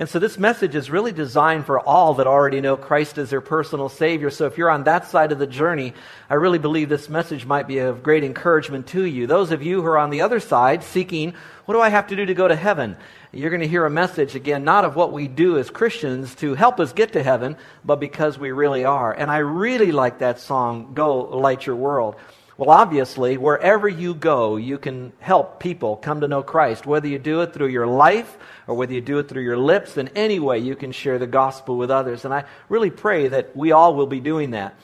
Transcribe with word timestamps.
And 0.00 0.08
so 0.08 0.18
this 0.18 0.38
message 0.38 0.74
is 0.74 0.90
really 0.90 1.12
designed 1.12 1.66
for 1.66 1.78
all 1.78 2.14
that 2.14 2.26
already 2.26 2.62
know 2.62 2.78
Christ 2.78 3.18
as 3.18 3.28
their 3.28 3.42
personal 3.42 3.90
Savior. 3.90 4.30
So 4.30 4.46
if 4.46 4.56
you're 4.56 4.70
on 4.70 4.84
that 4.84 5.06
side 5.06 5.30
of 5.30 5.38
the 5.38 5.46
journey, 5.46 5.92
I 6.30 6.36
really 6.36 6.58
believe 6.58 6.88
this 6.88 7.10
message 7.10 7.44
might 7.44 7.68
be 7.68 7.80
of 7.80 8.02
great 8.02 8.24
encouragement 8.24 8.86
to 8.88 9.04
you. 9.04 9.26
Those 9.26 9.50
of 9.50 9.62
you 9.62 9.82
who 9.82 9.88
are 9.88 9.98
on 9.98 10.08
the 10.08 10.22
other 10.22 10.40
side 10.40 10.84
seeking, 10.84 11.34
what 11.66 11.74
do 11.74 11.82
I 11.82 11.90
have 11.90 12.06
to 12.06 12.16
do 12.16 12.24
to 12.24 12.32
go 12.32 12.48
to 12.48 12.56
heaven? 12.56 12.96
You're 13.30 13.50
going 13.50 13.60
to 13.60 13.68
hear 13.68 13.84
a 13.84 13.90
message, 13.90 14.34
again, 14.34 14.64
not 14.64 14.86
of 14.86 14.96
what 14.96 15.12
we 15.12 15.28
do 15.28 15.58
as 15.58 15.68
Christians 15.68 16.34
to 16.36 16.54
help 16.54 16.80
us 16.80 16.94
get 16.94 17.12
to 17.12 17.22
heaven, 17.22 17.58
but 17.84 18.00
because 18.00 18.38
we 18.38 18.52
really 18.52 18.86
are. 18.86 19.12
And 19.12 19.30
I 19.30 19.38
really 19.38 19.92
like 19.92 20.20
that 20.20 20.40
song, 20.40 20.94
Go 20.94 21.24
Light 21.24 21.66
Your 21.66 21.76
World. 21.76 22.16
Well, 22.60 22.68
obviously, 22.68 23.38
wherever 23.38 23.88
you 23.88 24.12
go, 24.12 24.56
you 24.56 24.76
can 24.76 25.14
help 25.18 25.60
people 25.60 25.96
come 25.96 26.20
to 26.20 26.28
know 26.28 26.42
Christ, 26.42 26.84
whether 26.84 27.08
you 27.08 27.18
do 27.18 27.40
it 27.40 27.54
through 27.54 27.68
your 27.68 27.86
life 27.86 28.36
or 28.66 28.74
whether 28.74 28.92
you 28.92 29.00
do 29.00 29.18
it 29.18 29.30
through 29.30 29.44
your 29.44 29.56
lips. 29.56 29.96
In 29.96 30.08
any 30.08 30.38
way, 30.40 30.58
you 30.58 30.76
can 30.76 30.92
share 30.92 31.18
the 31.18 31.26
gospel 31.26 31.78
with 31.78 31.90
others. 31.90 32.26
And 32.26 32.34
I 32.34 32.44
really 32.68 32.90
pray 32.90 33.28
that 33.28 33.56
we 33.56 33.72
all 33.72 33.94
will 33.94 34.06
be 34.06 34.20
doing 34.20 34.50
that. 34.50 34.78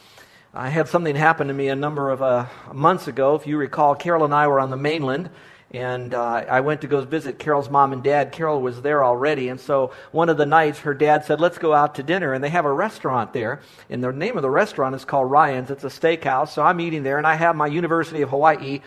I 0.55 0.71
had 0.71 0.89
something 0.89 1.15
happen 1.15 1.49
to 1.49 1.53
me 1.53 1.69
a 1.69 1.77
number 1.77 2.09
of 2.09 2.23
uh, 2.23 2.47
months 2.73 3.09
ago. 3.09 3.35
If 3.35 3.47
you 3.47 3.59
recall, 3.59 3.95
Carol 3.95 4.25
and 4.25 4.33
I 4.33 4.47
were 4.47 4.59
on 4.59 4.71
the 4.71 4.79
mainland 4.79 5.29
and 5.77 6.15
uh, 6.15 6.45
I 6.49 6.61
went 6.61 6.81
to 6.81 6.87
go 6.87 7.03
visit 7.03 7.39
Carol's 7.39 7.69
mom 7.69 7.93
and 7.93 8.03
dad. 8.03 8.33
Carol 8.33 8.63
was 8.63 8.81
there 8.81 9.05
already. 9.05 9.49
And 9.51 9.61
so 9.61 9.93
one 10.11 10.31
of 10.31 10.39
the 10.39 10.47
nights, 10.47 10.79
her 10.81 10.95
dad 10.95 11.27
said, 11.27 11.39
Let's 11.39 11.59
go 11.59 11.75
out 11.75 11.97
to 11.97 12.03
dinner. 12.03 12.33
And 12.33 12.43
they 12.43 12.49
have 12.49 12.65
a 12.65 12.73
restaurant 12.73 13.35
there. 13.35 13.61
And 13.91 14.03
the 14.03 14.11
name 14.11 14.37
of 14.37 14.43
the 14.43 14.49
restaurant 14.51 14.95
is 14.95 15.05
called 15.05 15.31
Ryan's. 15.31 15.71
It's 15.71 15.85
a 15.85 15.89
steakhouse. 15.89 16.49
So 16.49 16.63
I'm 16.63 16.81
eating 16.81 17.03
there, 17.03 17.19
and 17.19 17.27
I 17.27 17.35
have 17.35 17.57
my 17.57 17.67
University 17.67 18.23
of 18.23 18.31
Hawaii 18.31 18.81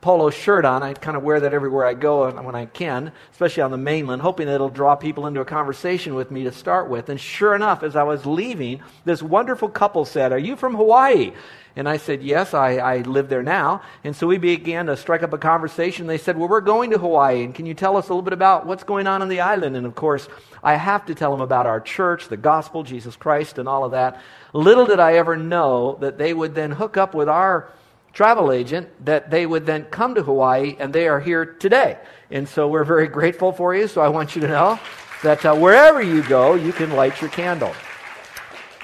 polo 0.00 0.30
shirt 0.30 0.64
on. 0.64 0.82
I 0.82 0.94
kind 0.94 1.16
of 1.16 1.22
wear 1.22 1.40
that 1.40 1.54
everywhere 1.54 1.86
I 1.86 1.94
go 1.94 2.30
when 2.30 2.54
I 2.54 2.66
can, 2.66 3.12
especially 3.32 3.62
on 3.62 3.70
the 3.70 3.76
mainland, 3.76 4.22
hoping 4.22 4.46
that 4.46 4.54
it'll 4.54 4.68
draw 4.68 4.94
people 4.94 5.26
into 5.26 5.40
a 5.40 5.44
conversation 5.44 6.14
with 6.14 6.30
me 6.30 6.44
to 6.44 6.52
start 6.52 6.88
with. 6.88 7.08
And 7.08 7.20
sure 7.20 7.54
enough, 7.54 7.82
as 7.82 7.96
I 7.96 8.02
was 8.02 8.26
leaving, 8.26 8.82
this 9.04 9.22
wonderful 9.22 9.68
couple 9.68 10.04
said, 10.04 10.32
Are 10.32 10.38
you 10.38 10.56
from 10.56 10.74
Hawaii? 10.74 11.32
And 11.76 11.88
I 11.88 11.98
said, 11.98 12.22
Yes, 12.22 12.54
I, 12.54 12.76
I 12.76 12.98
live 12.98 13.28
there 13.28 13.42
now. 13.42 13.82
And 14.04 14.16
so 14.16 14.26
we 14.26 14.38
began 14.38 14.86
to 14.86 14.96
strike 14.96 15.22
up 15.22 15.32
a 15.32 15.38
conversation. 15.38 16.06
They 16.06 16.18
said, 16.18 16.38
Well, 16.38 16.48
we're 16.48 16.60
going 16.60 16.90
to 16.90 16.98
Hawaii. 16.98 17.42
And 17.42 17.54
can 17.54 17.66
you 17.66 17.74
tell 17.74 17.96
us 17.96 18.06
a 18.06 18.08
little 18.08 18.22
bit 18.22 18.32
about 18.32 18.66
what's 18.66 18.84
going 18.84 19.06
on 19.06 19.22
on 19.22 19.28
the 19.28 19.40
island? 19.40 19.76
And 19.76 19.86
of 19.86 19.94
course, 19.94 20.28
I 20.62 20.74
have 20.76 21.06
to 21.06 21.14
tell 21.14 21.30
them 21.32 21.42
about 21.42 21.66
our 21.66 21.80
church, 21.80 22.28
the 22.28 22.36
gospel, 22.36 22.82
Jesus 22.82 23.14
Christ, 23.16 23.58
and 23.58 23.68
all 23.68 23.84
of 23.84 23.92
that. 23.92 24.20
Little 24.52 24.86
did 24.86 25.00
I 25.00 25.14
ever 25.14 25.36
know 25.36 25.96
that 26.00 26.16
they 26.16 26.32
would 26.32 26.54
then 26.54 26.72
hook 26.72 26.96
up 26.96 27.14
with 27.14 27.28
our 27.28 27.70
travel 28.16 28.50
agent, 28.50 28.88
that 29.04 29.30
they 29.30 29.44
would 29.44 29.66
then 29.66 29.84
come 29.84 30.14
to 30.14 30.22
Hawaii, 30.22 30.74
and 30.80 30.90
they 30.90 31.06
are 31.06 31.20
here 31.20 31.44
today. 31.44 31.98
And 32.30 32.48
so 32.48 32.66
we're 32.66 32.82
very 32.82 33.08
grateful 33.08 33.52
for 33.52 33.74
you. 33.74 33.88
So 33.88 34.00
I 34.00 34.08
want 34.08 34.34
you 34.34 34.40
to 34.40 34.48
know 34.48 34.80
that 35.22 35.44
uh, 35.44 35.54
wherever 35.54 36.00
you 36.00 36.22
go, 36.22 36.54
you 36.54 36.72
can 36.72 36.92
light 36.92 37.20
your 37.20 37.28
candle. 37.28 37.74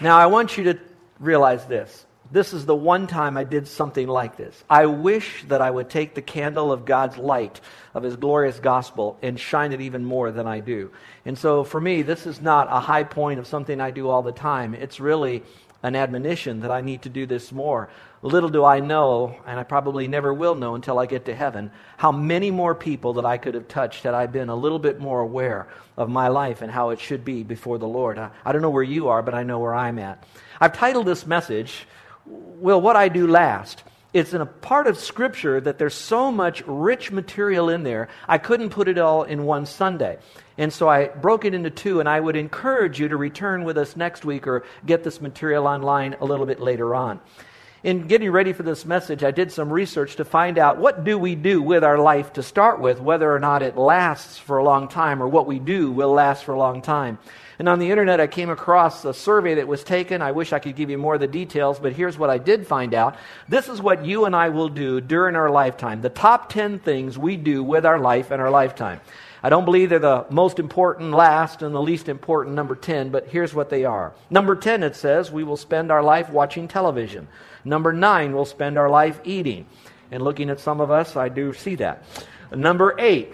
Now, 0.02 0.18
I 0.18 0.26
want 0.26 0.58
you 0.58 0.64
to 0.64 0.78
realize 1.18 1.64
this 1.64 2.04
this 2.30 2.54
is 2.54 2.64
the 2.64 2.74
one 2.74 3.06
time 3.06 3.36
I 3.36 3.44
did 3.44 3.68
something 3.68 4.08
like 4.08 4.36
this. 4.36 4.64
I 4.68 4.86
wish 4.86 5.44
that 5.48 5.60
I 5.60 5.70
would 5.70 5.90
take 5.90 6.14
the 6.14 6.22
candle 6.22 6.72
of 6.72 6.86
God's 6.86 7.18
light, 7.18 7.60
of 7.94 8.02
His 8.02 8.16
glorious 8.16 8.58
gospel, 8.58 9.18
and 9.20 9.38
shine 9.38 9.72
it 9.72 9.82
even 9.82 10.02
more 10.04 10.32
than 10.32 10.46
I 10.46 10.60
do. 10.60 10.90
And 11.26 11.38
so 11.38 11.62
for 11.62 11.78
me, 11.78 12.00
this 12.00 12.26
is 12.26 12.40
not 12.40 12.68
a 12.70 12.80
high 12.80 13.04
point 13.04 13.38
of 13.38 13.46
something 13.46 13.80
I 13.80 13.90
do 13.90 14.08
all 14.08 14.22
the 14.22 14.32
time. 14.32 14.74
It's 14.74 14.98
really 14.98 15.42
an 15.82 15.96
admonition 15.96 16.60
that 16.60 16.70
I 16.70 16.80
need 16.80 17.02
to 17.02 17.08
do 17.08 17.26
this 17.26 17.50
more. 17.50 17.88
Little 18.22 18.48
do 18.48 18.64
I 18.64 18.80
know, 18.80 19.36
and 19.46 19.58
I 19.58 19.64
probably 19.64 20.06
never 20.06 20.32
will 20.32 20.54
know 20.54 20.76
until 20.76 20.98
I 20.98 21.06
get 21.06 21.24
to 21.24 21.34
heaven, 21.34 21.72
how 21.96 22.12
many 22.12 22.50
more 22.50 22.74
people 22.74 23.14
that 23.14 23.24
I 23.24 23.36
could 23.36 23.54
have 23.54 23.66
touched 23.66 24.04
had 24.04 24.14
I 24.14 24.26
been 24.26 24.48
a 24.48 24.54
little 24.54 24.78
bit 24.78 25.00
more 25.00 25.20
aware 25.20 25.68
of 25.96 26.08
my 26.08 26.28
life 26.28 26.62
and 26.62 26.70
how 26.70 26.90
it 26.90 27.00
should 27.00 27.24
be 27.24 27.42
before 27.42 27.78
the 27.78 27.88
Lord. 27.88 28.18
I, 28.18 28.30
I 28.44 28.52
don't 28.52 28.62
know 28.62 28.70
where 28.70 28.82
you 28.82 29.08
are, 29.08 29.22
but 29.22 29.34
I 29.34 29.42
know 29.42 29.58
where 29.58 29.74
I'm 29.74 29.98
at. 29.98 30.22
I've 30.60 30.72
titled 30.72 31.06
this 31.06 31.26
message, 31.26 31.86
Will 32.26 32.80
What 32.80 32.94
I 32.94 33.08
Do 33.08 33.26
Last? 33.26 33.82
It's 34.12 34.34
in 34.34 34.40
a 34.40 34.46
part 34.46 34.86
of 34.86 34.98
Scripture 34.98 35.60
that 35.60 35.78
there's 35.78 35.94
so 35.94 36.30
much 36.30 36.62
rich 36.66 37.10
material 37.10 37.70
in 37.70 37.82
there, 37.82 38.08
I 38.28 38.38
couldn't 38.38 38.70
put 38.70 38.86
it 38.86 38.98
all 38.98 39.22
in 39.22 39.44
one 39.44 39.66
Sunday. 39.66 40.18
And 40.58 40.72
so 40.72 40.88
I 40.88 41.08
broke 41.08 41.44
it 41.44 41.54
into 41.54 41.70
two, 41.70 42.00
and 42.00 42.08
I 42.08 42.20
would 42.20 42.36
encourage 42.36 43.00
you 43.00 43.08
to 43.08 43.16
return 43.16 43.64
with 43.64 43.78
us 43.78 43.96
next 43.96 44.24
week 44.24 44.46
or 44.46 44.64
get 44.84 45.04
this 45.04 45.20
material 45.20 45.66
online 45.66 46.16
a 46.20 46.24
little 46.24 46.46
bit 46.46 46.60
later 46.60 46.94
on. 46.94 47.20
In 47.84 48.06
getting 48.06 48.30
ready 48.30 48.52
for 48.52 48.62
this 48.62 48.84
message, 48.84 49.24
I 49.24 49.32
did 49.32 49.50
some 49.50 49.72
research 49.72 50.14
to 50.16 50.24
find 50.24 50.56
out 50.56 50.78
what 50.78 51.02
do 51.02 51.18
we 51.18 51.34
do 51.34 51.60
with 51.60 51.82
our 51.82 51.98
life 51.98 52.34
to 52.34 52.42
start 52.42 52.80
with, 52.80 53.00
whether 53.00 53.34
or 53.34 53.40
not 53.40 53.62
it 53.62 53.76
lasts 53.76 54.38
for 54.38 54.58
a 54.58 54.64
long 54.64 54.86
time 54.86 55.20
or 55.20 55.26
what 55.26 55.48
we 55.48 55.58
do 55.58 55.90
will 55.90 56.12
last 56.12 56.44
for 56.44 56.52
a 56.52 56.58
long 56.58 56.80
time. 56.80 57.18
And 57.58 57.68
on 57.68 57.80
the 57.80 57.90
internet, 57.90 58.20
I 58.20 58.28
came 58.28 58.50
across 58.50 59.04
a 59.04 59.12
survey 59.12 59.54
that 59.54 59.66
was 59.66 59.82
taken. 59.82 60.22
I 60.22 60.30
wish 60.30 60.52
I 60.52 60.60
could 60.60 60.76
give 60.76 60.90
you 60.90 60.98
more 60.98 61.14
of 61.14 61.20
the 61.20 61.26
details, 61.26 61.80
but 61.80 61.92
here's 61.92 62.16
what 62.16 62.30
I 62.30 62.38
did 62.38 62.68
find 62.68 62.94
out. 62.94 63.16
This 63.48 63.68
is 63.68 63.82
what 63.82 64.06
you 64.06 64.26
and 64.26 64.36
I 64.36 64.50
will 64.50 64.68
do 64.68 65.00
during 65.00 65.34
our 65.34 65.50
lifetime. 65.50 66.02
The 66.02 66.08
top 66.08 66.50
10 66.52 66.78
things 66.78 67.18
we 67.18 67.36
do 67.36 67.64
with 67.64 67.84
our 67.84 67.98
life 67.98 68.30
and 68.30 68.40
our 68.40 68.50
lifetime. 68.50 69.00
I 69.42 69.48
don't 69.48 69.64
believe 69.64 69.90
they're 69.90 69.98
the 69.98 70.26
most 70.30 70.58
important 70.60 71.10
last 71.10 71.62
and 71.62 71.74
the 71.74 71.82
least 71.82 72.08
important 72.08 72.54
number 72.54 72.76
10, 72.76 73.10
but 73.10 73.26
here's 73.26 73.52
what 73.52 73.70
they 73.70 73.84
are. 73.84 74.12
Number 74.30 74.54
10, 74.54 74.84
it 74.84 74.94
says, 74.94 75.32
we 75.32 75.42
will 75.42 75.56
spend 75.56 75.90
our 75.90 76.02
life 76.02 76.30
watching 76.30 76.68
television. 76.68 77.26
Number 77.64 77.92
9, 77.92 78.34
we'll 78.34 78.44
spend 78.44 78.78
our 78.78 78.88
life 78.88 79.20
eating. 79.24 79.66
And 80.12 80.22
looking 80.22 80.48
at 80.48 80.60
some 80.60 80.80
of 80.80 80.90
us, 80.90 81.16
I 81.16 81.28
do 81.28 81.52
see 81.52 81.74
that. 81.76 82.04
Number 82.54 82.94
8, 82.98 83.32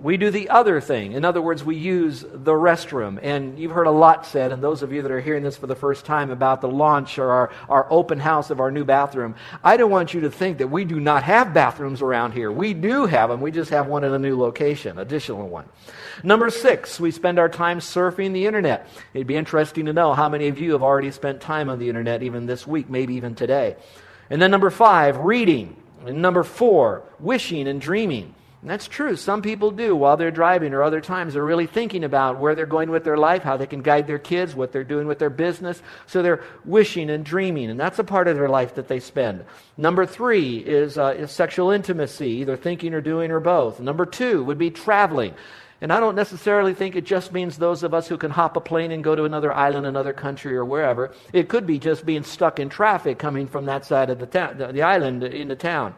we 0.00 0.16
do 0.16 0.30
the 0.30 0.50
other 0.50 0.80
thing. 0.80 1.12
In 1.12 1.24
other 1.24 1.42
words, 1.42 1.64
we 1.64 1.76
use 1.76 2.20
the 2.20 2.52
restroom. 2.52 3.18
And 3.20 3.58
you've 3.58 3.72
heard 3.72 3.86
a 3.86 3.92
lot 3.92 4.26
said, 4.26 4.52
and 4.52 4.62
those 4.62 4.82
of 4.82 4.92
you 4.92 5.02
that 5.02 5.10
are 5.10 5.20
hearing 5.20 5.42
this 5.42 5.56
for 5.56 5.66
the 5.66 5.74
first 5.74 6.04
time 6.04 6.30
about 6.30 6.60
the 6.60 6.68
launch 6.68 7.18
or 7.18 7.30
our, 7.30 7.50
our 7.68 7.86
open 7.90 8.20
house 8.20 8.50
of 8.50 8.60
our 8.60 8.70
new 8.70 8.84
bathroom, 8.84 9.34
I 9.64 9.76
don't 9.76 9.90
want 9.90 10.14
you 10.14 10.20
to 10.20 10.30
think 10.30 10.58
that 10.58 10.68
we 10.68 10.84
do 10.84 11.00
not 11.00 11.24
have 11.24 11.52
bathrooms 11.52 12.00
around 12.00 12.32
here. 12.32 12.52
We 12.52 12.74
do 12.74 13.06
have 13.06 13.28
them. 13.28 13.40
We 13.40 13.50
just 13.50 13.70
have 13.70 13.88
one 13.88 14.04
in 14.04 14.12
a 14.12 14.18
new 14.18 14.38
location, 14.38 14.98
additional 14.98 15.48
one. 15.48 15.68
Number 16.22 16.48
six, 16.50 17.00
we 17.00 17.10
spend 17.10 17.38
our 17.38 17.48
time 17.48 17.80
surfing 17.80 18.32
the 18.32 18.46
internet. 18.46 18.88
It'd 19.14 19.26
be 19.26 19.36
interesting 19.36 19.86
to 19.86 19.92
know 19.92 20.14
how 20.14 20.28
many 20.28 20.48
of 20.48 20.60
you 20.60 20.72
have 20.72 20.82
already 20.82 21.10
spent 21.10 21.40
time 21.40 21.68
on 21.68 21.78
the 21.80 21.88
internet 21.88 22.22
even 22.22 22.46
this 22.46 22.66
week, 22.66 22.88
maybe 22.88 23.14
even 23.14 23.34
today. 23.34 23.76
And 24.30 24.40
then 24.40 24.50
number 24.50 24.70
five, 24.70 25.18
reading. 25.18 25.76
And 26.06 26.22
number 26.22 26.44
four, 26.44 27.02
wishing 27.18 27.66
and 27.66 27.80
dreaming. 27.80 28.34
And 28.60 28.68
that's 28.68 28.88
true. 28.88 29.14
Some 29.14 29.40
people 29.40 29.70
do 29.70 29.94
while 29.94 30.16
they're 30.16 30.32
driving 30.32 30.74
or 30.74 30.82
other 30.82 31.00
times. 31.00 31.34
They're 31.34 31.44
really 31.44 31.68
thinking 31.68 32.02
about 32.02 32.40
where 32.40 32.56
they're 32.56 32.66
going 32.66 32.90
with 32.90 33.04
their 33.04 33.16
life, 33.16 33.44
how 33.44 33.56
they 33.56 33.68
can 33.68 33.82
guide 33.82 34.08
their 34.08 34.18
kids, 34.18 34.54
what 34.54 34.72
they're 34.72 34.82
doing 34.82 35.06
with 35.06 35.20
their 35.20 35.30
business. 35.30 35.80
So 36.06 36.22
they're 36.22 36.42
wishing 36.64 37.08
and 37.08 37.24
dreaming, 37.24 37.70
and 37.70 37.78
that's 37.78 38.00
a 38.00 38.04
part 38.04 38.26
of 38.26 38.36
their 38.36 38.48
life 38.48 38.74
that 38.74 38.88
they 38.88 38.98
spend. 38.98 39.44
Number 39.76 40.06
three 40.06 40.58
is, 40.58 40.98
uh, 40.98 41.14
is 41.16 41.30
sexual 41.30 41.70
intimacy, 41.70 42.30
either 42.30 42.56
thinking 42.56 42.94
or 42.94 43.00
doing 43.00 43.30
or 43.30 43.38
both. 43.38 43.78
Number 43.78 44.04
two 44.04 44.42
would 44.42 44.58
be 44.58 44.70
traveling. 44.70 45.34
And 45.80 45.92
I 45.92 46.00
don't 46.00 46.16
necessarily 46.16 46.74
think 46.74 46.96
it 46.96 47.06
just 47.06 47.32
means 47.32 47.56
those 47.56 47.84
of 47.84 47.94
us 47.94 48.08
who 48.08 48.18
can 48.18 48.32
hop 48.32 48.56
a 48.56 48.60
plane 48.60 48.90
and 48.90 49.04
go 49.04 49.14
to 49.14 49.22
another 49.22 49.52
island, 49.52 49.86
another 49.86 50.12
country, 50.12 50.56
or 50.56 50.64
wherever. 50.64 51.12
It 51.32 51.48
could 51.48 51.64
be 51.64 51.78
just 51.78 52.04
being 52.04 52.24
stuck 52.24 52.58
in 52.58 52.68
traffic 52.68 53.20
coming 53.20 53.46
from 53.46 53.66
that 53.66 53.84
side 53.84 54.10
of 54.10 54.18
the, 54.18 54.26
ta- 54.26 54.54
the 54.54 54.82
island 54.82 55.22
into 55.22 55.54
town. 55.54 55.94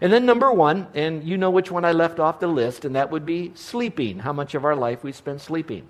And 0.00 0.12
then 0.12 0.26
number 0.26 0.52
one, 0.52 0.86
and 0.94 1.22
you 1.22 1.36
know 1.36 1.50
which 1.50 1.70
one 1.70 1.84
I 1.84 1.92
left 1.92 2.18
off 2.18 2.40
the 2.40 2.46
list, 2.46 2.84
and 2.84 2.96
that 2.96 3.10
would 3.10 3.26
be 3.26 3.52
sleeping. 3.54 4.18
How 4.18 4.32
much 4.32 4.54
of 4.54 4.64
our 4.64 4.76
life 4.76 5.04
we 5.04 5.12
spend 5.12 5.40
sleeping. 5.40 5.86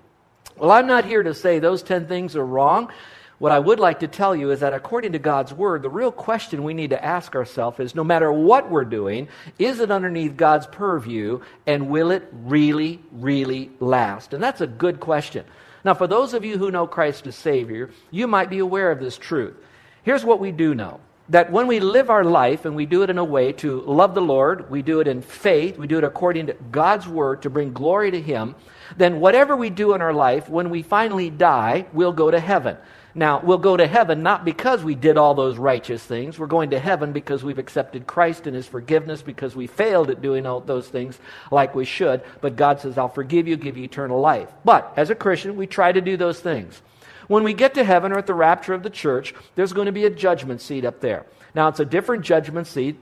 Well, 0.57 0.71
I'm 0.71 0.87
not 0.87 1.05
here 1.05 1.23
to 1.23 1.33
say 1.33 1.59
those 1.59 1.81
10 1.81 2.07
things 2.07 2.35
are 2.35 2.45
wrong. 2.45 2.91
What 3.39 3.51
I 3.51 3.59
would 3.59 3.79
like 3.79 3.99
to 4.01 4.07
tell 4.07 4.35
you 4.35 4.51
is 4.51 4.59
that 4.59 4.73
according 4.73 5.13
to 5.13 5.19
God's 5.19 5.53
word, 5.53 5.81
the 5.81 5.89
real 5.89 6.11
question 6.11 6.63
we 6.63 6.73
need 6.73 6.91
to 6.91 7.03
ask 7.03 7.35
ourselves 7.35 7.79
is 7.79 7.95
no 7.95 8.03
matter 8.03 8.31
what 8.31 8.69
we're 8.69 8.85
doing, 8.85 9.27
is 9.57 9.79
it 9.79 9.91
underneath 9.91 10.37
God's 10.37 10.67
purview 10.67 11.41
and 11.65 11.89
will 11.89 12.11
it 12.11 12.27
really, 12.31 13.01
really 13.11 13.71
last? 13.79 14.33
And 14.33 14.41
that's 14.41 14.61
a 14.61 14.67
good 14.67 14.99
question. 14.99 15.45
Now, 15.83 15.93
for 15.93 16.07
those 16.07 16.33
of 16.33 16.45
you 16.45 16.57
who 16.57 16.71
know 16.71 16.87
Christ 16.87 17.27
as 17.27 17.35
Savior, 17.35 17.89
you 18.11 18.27
might 18.27 18.49
be 18.49 18.59
aware 18.59 18.91
of 18.91 18.99
this 18.99 19.17
truth. 19.17 19.55
Here's 20.03 20.23
what 20.23 20.39
we 20.39 20.51
do 20.51 20.75
know 20.75 21.01
that 21.29 21.51
when 21.51 21.67
we 21.67 21.79
live 21.79 22.09
our 22.09 22.23
life 22.23 22.65
and 22.65 22.75
we 22.75 22.85
do 22.85 23.03
it 23.03 23.09
in 23.09 23.17
a 23.17 23.23
way 23.23 23.53
to 23.53 23.81
love 23.81 24.13
the 24.13 24.21
Lord, 24.21 24.69
we 24.69 24.81
do 24.81 24.99
it 24.99 25.07
in 25.07 25.21
faith, 25.21 25.77
we 25.77 25.87
do 25.87 25.97
it 25.97 26.03
according 26.03 26.47
to 26.47 26.53
God's 26.71 27.07
word 27.07 27.43
to 27.43 27.49
bring 27.49 27.71
glory 27.71 28.11
to 28.11 28.21
Him, 28.21 28.55
then 28.97 29.19
whatever 29.19 29.55
we 29.55 29.69
do 29.69 29.93
in 29.93 30.01
our 30.01 30.13
life, 30.13 30.49
when 30.49 30.69
we 30.69 30.83
finally 30.83 31.29
die, 31.29 31.85
we'll 31.93 32.11
go 32.11 32.29
to 32.29 32.39
heaven. 32.39 32.77
Now, 33.15 33.41
we'll 33.43 33.59
go 33.59 33.77
to 33.77 33.85
heaven 33.85 34.23
not 34.23 34.43
because 34.43 34.83
we 34.83 34.95
did 34.95 35.17
all 35.17 35.35
those 35.35 35.57
righteous 35.57 36.03
things. 36.03 36.39
We're 36.39 36.47
going 36.47 36.71
to 36.71 36.79
heaven 36.79 37.13
because 37.13 37.43
we've 37.43 37.59
accepted 37.59 38.07
Christ 38.07 38.47
and 38.47 38.55
His 38.55 38.67
forgiveness, 38.67 39.21
because 39.21 39.55
we 39.55 39.67
failed 39.67 40.09
at 40.09 40.21
doing 40.21 40.45
all 40.45 40.61
those 40.61 40.87
things 40.87 41.19
like 41.51 41.75
we 41.75 41.85
should. 41.85 42.23
But 42.41 42.55
God 42.55 42.79
says, 42.79 42.97
I'll 42.97 43.09
forgive 43.09 43.47
you, 43.47 43.55
give 43.55 43.77
you 43.77 43.83
eternal 43.83 44.19
life. 44.19 44.49
But 44.65 44.91
as 44.97 45.11
a 45.11 45.15
Christian, 45.15 45.55
we 45.55 45.67
try 45.67 45.91
to 45.91 46.01
do 46.01 46.17
those 46.17 46.39
things. 46.39 46.81
When 47.27 47.43
we 47.43 47.53
get 47.53 47.73
to 47.75 47.83
heaven 47.83 48.11
or 48.11 48.17
at 48.17 48.27
the 48.27 48.33
rapture 48.33 48.73
of 48.73 48.83
the 48.83 48.89
church, 48.89 49.33
there's 49.55 49.73
going 49.73 49.85
to 49.85 49.91
be 49.91 50.05
a 50.05 50.09
judgment 50.09 50.61
seat 50.61 50.85
up 50.85 50.99
there. 50.99 51.25
Now, 51.55 51.67
it's 51.67 51.79
a 51.79 51.85
different 51.85 52.23
judgment 52.23 52.67
seat 52.67 52.97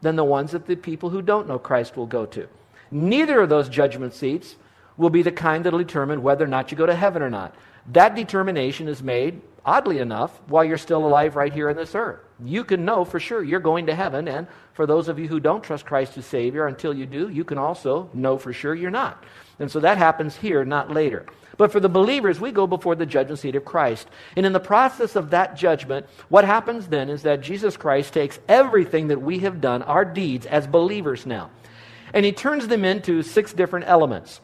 than 0.00 0.16
the 0.16 0.24
ones 0.24 0.52
that 0.52 0.66
the 0.66 0.76
people 0.76 1.10
who 1.10 1.22
don't 1.22 1.48
know 1.48 1.58
Christ 1.58 1.96
will 1.96 2.06
go 2.06 2.26
to. 2.26 2.48
Neither 2.90 3.40
of 3.40 3.48
those 3.48 3.68
judgment 3.68 4.14
seats 4.14 4.56
will 4.96 5.10
be 5.10 5.22
the 5.22 5.32
kind 5.32 5.64
that 5.64 5.72
will 5.72 5.78
determine 5.78 6.22
whether 6.22 6.44
or 6.44 6.48
not 6.48 6.70
you 6.70 6.76
go 6.76 6.86
to 6.86 6.94
heaven 6.94 7.22
or 7.22 7.30
not. 7.30 7.54
That 7.92 8.14
determination 8.14 8.88
is 8.88 9.02
made, 9.02 9.40
oddly 9.64 9.98
enough, 9.98 10.40
while 10.48 10.64
you're 10.64 10.78
still 10.78 11.06
alive 11.06 11.36
right 11.36 11.52
here 11.52 11.70
on 11.70 11.76
this 11.76 11.94
earth. 11.94 12.20
You 12.44 12.64
can 12.64 12.84
know 12.84 13.04
for 13.04 13.18
sure 13.18 13.42
you're 13.42 13.60
going 13.60 13.86
to 13.86 13.94
heaven, 13.94 14.28
and 14.28 14.46
for 14.74 14.86
those 14.86 15.08
of 15.08 15.18
you 15.18 15.28
who 15.28 15.40
don't 15.40 15.62
trust 15.62 15.86
Christ 15.86 16.18
as 16.18 16.26
Savior, 16.26 16.66
until 16.66 16.94
you 16.94 17.06
do, 17.06 17.28
you 17.28 17.44
can 17.44 17.58
also 17.58 18.10
know 18.12 18.38
for 18.38 18.52
sure 18.52 18.74
you're 18.74 18.90
not. 18.90 19.24
And 19.58 19.70
so 19.70 19.80
that 19.80 19.98
happens 19.98 20.36
here, 20.36 20.64
not 20.64 20.90
later. 20.90 21.26
But 21.58 21.70
for 21.72 21.80
the 21.80 21.88
believers, 21.90 22.40
we 22.40 22.52
go 22.52 22.66
before 22.66 22.94
the 22.94 23.04
judgment 23.04 23.40
seat 23.40 23.56
of 23.56 23.64
Christ. 23.66 24.08
And 24.36 24.46
in 24.46 24.54
the 24.54 24.60
process 24.60 25.16
of 25.16 25.30
that 25.30 25.56
judgment, 25.56 26.06
what 26.30 26.46
happens 26.46 26.86
then 26.86 27.10
is 27.10 27.22
that 27.24 27.42
Jesus 27.42 27.76
Christ 27.76 28.14
takes 28.14 28.38
everything 28.48 29.08
that 29.08 29.20
we 29.20 29.40
have 29.40 29.60
done, 29.60 29.82
our 29.82 30.06
deeds, 30.06 30.46
as 30.46 30.66
believers 30.66 31.26
now, 31.26 31.50
and 32.14 32.24
he 32.24 32.32
turns 32.32 32.68
them 32.68 32.86
into 32.86 33.22
six 33.22 33.52
different 33.52 33.86
elements 33.86 34.40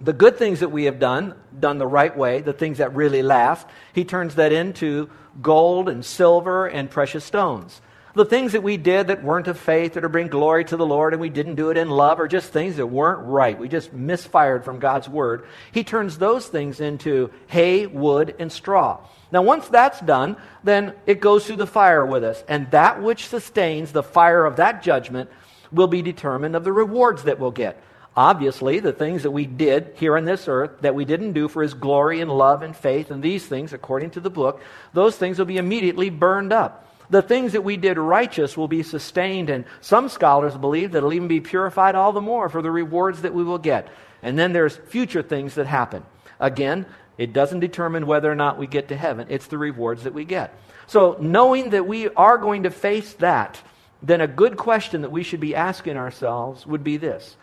the 0.00 0.12
good 0.12 0.36
things 0.36 0.60
that 0.60 0.70
we 0.70 0.84
have 0.84 0.98
done, 0.98 1.34
done 1.58 1.78
the 1.78 1.86
right 1.86 2.16
way, 2.16 2.40
the 2.40 2.52
things 2.52 2.78
that 2.78 2.94
really 2.94 3.22
last, 3.22 3.66
he 3.92 4.04
turns 4.04 4.36
that 4.36 4.52
into 4.52 5.10
gold 5.42 5.88
and 5.88 6.04
silver 6.04 6.66
and 6.66 6.90
precious 6.90 7.24
stones. 7.24 7.80
The 8.18 8.24
things 8.24 8.50
that 8.50 8.64
we 8.64 8.76
did 8.76 9.06
that 9.06 9.22
weren't 9.22 9.46
of 9.46 9.60
faith 9.60 9.96
or 9.96 10.00
to 10.00 10.08
bring 10.08 10.26
glory 10.26 10.64
to 10.64 10.76
the 10.76 10.84
Lord 10.84 11.12
and 11.12 11.20
we 11.20 11.28
didn't 11.28 11.54
do 11.54 11.70
it 11.70 11.76
in 11.76 11.88
love 11.88 12.18
or 12.18 12.26
just 12.26 12.52
things 12.52 12.74
that 12.74 12.88
weren't 12.88 13.24
right, 13.28 13.56
we 13.56 13.68
just 13.68 13.92
misfired 13.92 14.64
from 14.64 14.80
God's 14.80 15.08
word, 15.08 15.46
he 15.70 15.84
turns 15.84 16.18
those 16.18 16.44
things 16.48 16.80
into 16.80 17.30
hay, 17.46 17.86
wood, 17.86 18.34
and 18.40 18.50
straw. 18.50 18.98
Now, 19.30 19.42
once 19.42 19.68
that's 19.68 20.00
done, 20.00 20.36
then 20.64 20.94
it 21.06 21.20
goes 21.20 21.46
through 21.46 21.58
the 21.58 21.66
fire 21.68 22.04
with 22.04 22.24
us. 22.24 22.42
And 22.48 22.68
that 22.72 23.00
which 23.00 23.28
sustains 23.28 23.92
the 23.92 24.02
fire 24.02 24.44
of 24.44 24.56
that 24.56 24.82
judgment 24.82 25.30
will 25.70 25.86
be 25.86 26.02
determined 26.02 26.56
of 26.56 26.64
the 26.64 26.72
rewards 26.72 27.22
that 27.22 27.38
we'll 27.38 27.52
get. 27.52 27.80
Obviously, 28.16 28.80
the 28.80 28.92
things 28.92 29.22
that 29.22 29.30
we 29.30 29.46
did 29.46 29.92
here 29.94 30.16
on 30.16 30.24
this 30.24 30.48
earth 30.48 30.80
that 30.80 30.96
we 30.96 31.04
didn't 31.04 31.34
do 31.34 31.46
for 31.46 31.62
His 31.62 31.74
glory 31.74 32.20
and 32.20 32.32
love 32.32 32.62
and 32.62 32.76
faith, 32.76 33.12
and 33.12 33.22
these 33.22 33.46
things, 33.46 33.72
according 33.72 34.10
to 34.10 34.20
the 34.20 34.28
book, 34.28 34.60
those 34.92 35.14
things 35.14 35.38
will 35.38 35.46
be 35.46 35.58
immediately 35.58 36.10
burned 36.10 36.52
up. 36.52 36.86
The 37.10 37.22
things 37.22 37.52
that 37.52 37.64
we 37.64 37.76
did 37.76 37.96
righteous 37.96 38.56
will 38.56 38.68
be 38.68 38.82
sustained, 38.82 39.48
and 39.48 39.64
some 39.80 40.08
scholars 40.08 40.56
believe 40.56 40.92
that 40.92 40.98
it'll 40.98 41.14
even 41.14 41.28
be 41.28 41.40
purified 41.40 41.94
all 41.94 42.12
the 42.12 42.20
more 42.20 42.48
for 42.48 42.60
the 42.60 42.70
rewards 42.70 43.22
that 43.22 43.34
we 43.34 43.44
will 43.44 43.58
get. 43.58 43.88
And 44.22 44.38
then 44.38 44.52
there's 44.52 44.76
future 44.76 45.22
things 45.22 45.54
that 45.54 45.66
happen. 45.66 46.04
Again, 46.38 46.86
it 47.16 47.32
doesn't 47.32 47.60
determine 47.60 48.06
whether 48.06 48.30
or 48.30 48.34
not 48.34 48.58
we 48.58 48.66
get 48.66 48.88
to 48.88 48.96
heaven, 48.96 49.26
it's 49.30 49.46
the 49.46 49.58
rewards 49.58 50.04
that 50.04 50.14
we 50.14 50.24
get. 50.24 50.54
So, 50.86 51.16
knowing 51.20 51.70
that 51.70 51.86
we 51.86 52.08
are 52.08 52.38
going 52.38 52.62
to 52.62 52.70
face 52.70 53.12
that, 53.14 53.60
then 54.02 54.20
a 54.20 54.26
good 54.26 54.56
question 54.56 55.02
that 55.02 55.10
we 55.10 55.22
should 55.22 55.40
be 55.40 55.54
asking 55.54 55.96
ourselves 55.96 56.66
would 56.66 56.84
be 56.84 56.96
this 56.96 57.36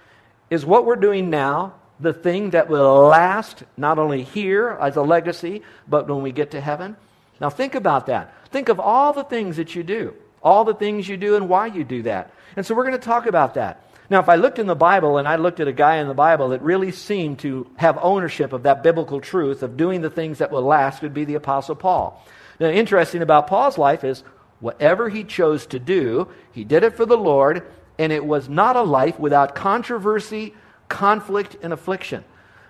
is 0.49 0.65
what 0.65 0.85
we're 0.85 0.95
doing 0.95 1.29
now 1.29 1.73
the 1.99 2.13
thing 2.13 2.51
that 2.51 2.69
will 2.69 3.07
last 3.07 3.63
not 3.77 3.99
only 3.99 4.23
here 4.23 4.77
as 4.81 4.95
a 4.95 5.01
legacy, 5.01 5.61
but 5.87 6.07
when 6.07 6.21
we 6.21 6.31
get 6.31 6.51
to 6.51 6.61
heaven? 6.61 6.97
Now, 7.39 7.49
think 7.49 7.75
about 7.75 8.07
that. 8.07 8.33
Think 8.51 8.69
of 8.69 8.79
all 8.79 9.13
the 9.13 9.23
things 9.23 9.57
that 9.57 9.75
you 9.75 9.83
do, 9.83 10.13
all 10.41 10.63
the 10.63 10.73
things 10.73 11.07
you 11.07 11.17
do, 11.17 11.35
and 11.35 11.49
why 11.49 11.67
you 11.67 11.83
do 11.83 12.03
that. 12.03 12.31
And 12.55 12.65
so, 12.65 12.73
we're 12.75 12.85
going 12.85 12.99
to 12.99 13.05
talk 13.05 13.25
about 13.25 13.55
that. 13.55 13.81
Now, 14.09 14.19
if 14.19 14.29
I 14.29 14.35
looked 14.35 14.59
in 14.59 14.67
the 14.67 14.75
Bible 14.75 15.17
and 15.17 15.27
I 15.27 15.37
looked 15.37 15.59
at 15.59 15.67
a 15.67 15.73
guy 15.73 15.97
in 15.97 16.07
the 16.07 16.13
Bible 16.13 16.49
that 16.49 16.61
really 16.61 16.91
seemed 16.91 17.39
to 17.39 17.67
have 17.77 17.97
ownership 18.01 18.53
of 18.53 18.63
that 18.63 18.83
biblical 18.83 19.19
truth 19.19 19.63
of 19.63 19.77
doing 19.77 20.01
the 20.01 20.11
things 20.11 20.37
that 20.37 20.51
will 20.51 20.61
last, 20.61 21.01
would 21.01 21.13
be 21.13 21.25
the 21.25 21.35
Apostle 21.35 21.75
Paul. 21.75 22.23
Now, 22.59 22.67
interesting 22.67 23.21
about 23.21 23.47
Paul's 23.47 23.77
life 23.77 24.03
is 24.03 24.23
whatever 24.59 25.09
he 25.09 25.23
chose 25.23 25.65
to 25.67 25.79
do, 25.79 26.27
he 26.51 26.63
did 26.63 26.83
it 26.83 26.95
for 26.95 27.05
the 27.05 27.17
Lord, 27.17 27.63
and 27.97 28.11
it 28.11 28.23
was 28.23 28.47
not 28.47 28.75
a 28.75 28.83
life 28.83 29.19
without 29.19 29.55
controversy, 29.55 30.53
conflict, 30.87 31.57
and 31.63 31.73
affliction. 31.73 32.23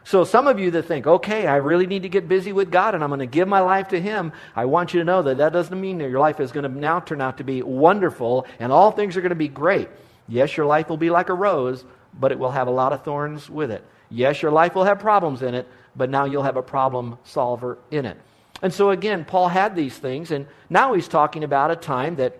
So, 0.05 0.23
some 0.23 0.45
of 0.45 0.59
you 0.59 0.69
that 0.71 0.83
think, 0.83 1.07
okay, 1.07 1.47
I 1.47 1.55
really 1.55 1.87
need 1.87 2.03
to 2.03 2.09
get 2.09 2.27
busy 2.27 2.53
with 2.53 2.69
God 2.69 2.93
and 2.93 3.03
I'm 3.03 3.09
going 3.09 3.21
to 3.21 3.25
give 3.25 3.47
my 3.47 3.61
life 3.61 3.87
to 3.87 3.99
Him, 3.99 4.33
I 4.55 4.65
want 4.65 4.93
you 4.93 4.99
to 4.99 5.03
know 5.03 5.23
that 5.23 5.37
that 5.37 5.51
doesn't 5.51 5.81
mean 5.81 5.97
that 5.97 6.11
your 6.11 6.19
life 6.19 6.39
is 6.39 6.51
going 6.51 6.71
to 6.71 6.79
now 6.79 6.99
turn 6.99 7.21
out 7.21 7.37
to 7.37 7.43
be 7.43 7.63
wonderful 7.63 8.45
and 8.59 8.71
all 8.71 8.91
things 8.91 9.17
are 9.17 9.21
going 9.21 9.31
to 9.31 9.35
be 9.35 9.47
great. 9.47 9.89
Yes, 10.27 10.55
your 10.55 10.67
life 10.67 10.89
will 10.89 10.97
be 10.97 11.09
like 11.09 11.29
a 11.29 11.33
rose, 11.33 11.85
but 12.13 12.31
it 12.31 12.37
will 12.37 12.51
have 12.51 12.67
a 12.67 12.71
lot 12.71 12.93
of 12.93 13.03
thorns 13.03 13.49
with 13.49 13.71
it. 13.71 13.83
Yes, 14.11 14.43
your 14.43 14.51
life 14.51 14.75
will 14.75 14.83
have 14.83 14.99
problems 14.99 15.41
in 15.41 15.55
it, 15.55 15.67
but 15.95 16.11
now 16.11 16.25
you'll 16.25 16.43
have 16.43 16.57
a 16.57 16.61
problem 16.61 17.17
solver 17.23 17.79
in 17.89 18.05
it. 18.05 18.17
And 18.61 18.71
so, 18.71 18.91
again, 18.91 19.25
Paul 19.25 19.47
had 19.47 19.75
these 19.75 19.97
things, 19.97 20.29
and 20.29 20.45
now 20.69 20.93
he's 20.93 21.07
talking 21.07 21.43
about 21.43 21.71
a 21.71 21.75
time 21.75 22.17
that 22.17 22.39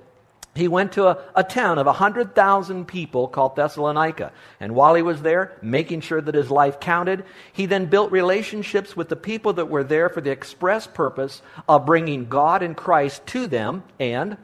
he 0.56 0.70
went 0.70 0.94
to 0.94 1.08
a, 1.08 1.18
a 1.36 1.44
town 1.44 1.78
of 1.78 1.86
100,000 1.86 2.86
people 2.86 3.28
called 3.28 3.58
Thessalonica. 3.58 4.32
And 4.62 4.74
while 4.74 4.96
he 4.96 5.02
was 5.02 5.22
there, 5.22 5.58
making 5.62 6.00
sure 6.00 6.22
that 6.22 6.34
his 6.34 6.50
life 6.50 6.80
counted, 6.80 7.26
he 7.52 7.66
then 7.66 7.88
built 7.88 8.12
relationships 8.12 8.96
with 8.96 9.10
the 9.10 9.18
people 9.18 9.54
that 9.54 9.70
were 9.70 9.84
there 9.84 10.08
for 10.08 10.22
the 10.22 10.32
express 10.32 10.88
purpose 10.88 11.42
of 11.68 11.86
bringing 11.86 12.30
God 12.30 12.64
and 12.64 12.76
Christ 12.76 13.28
to 13.28 13.48
them 13.48 13.84
and 14.00 14.38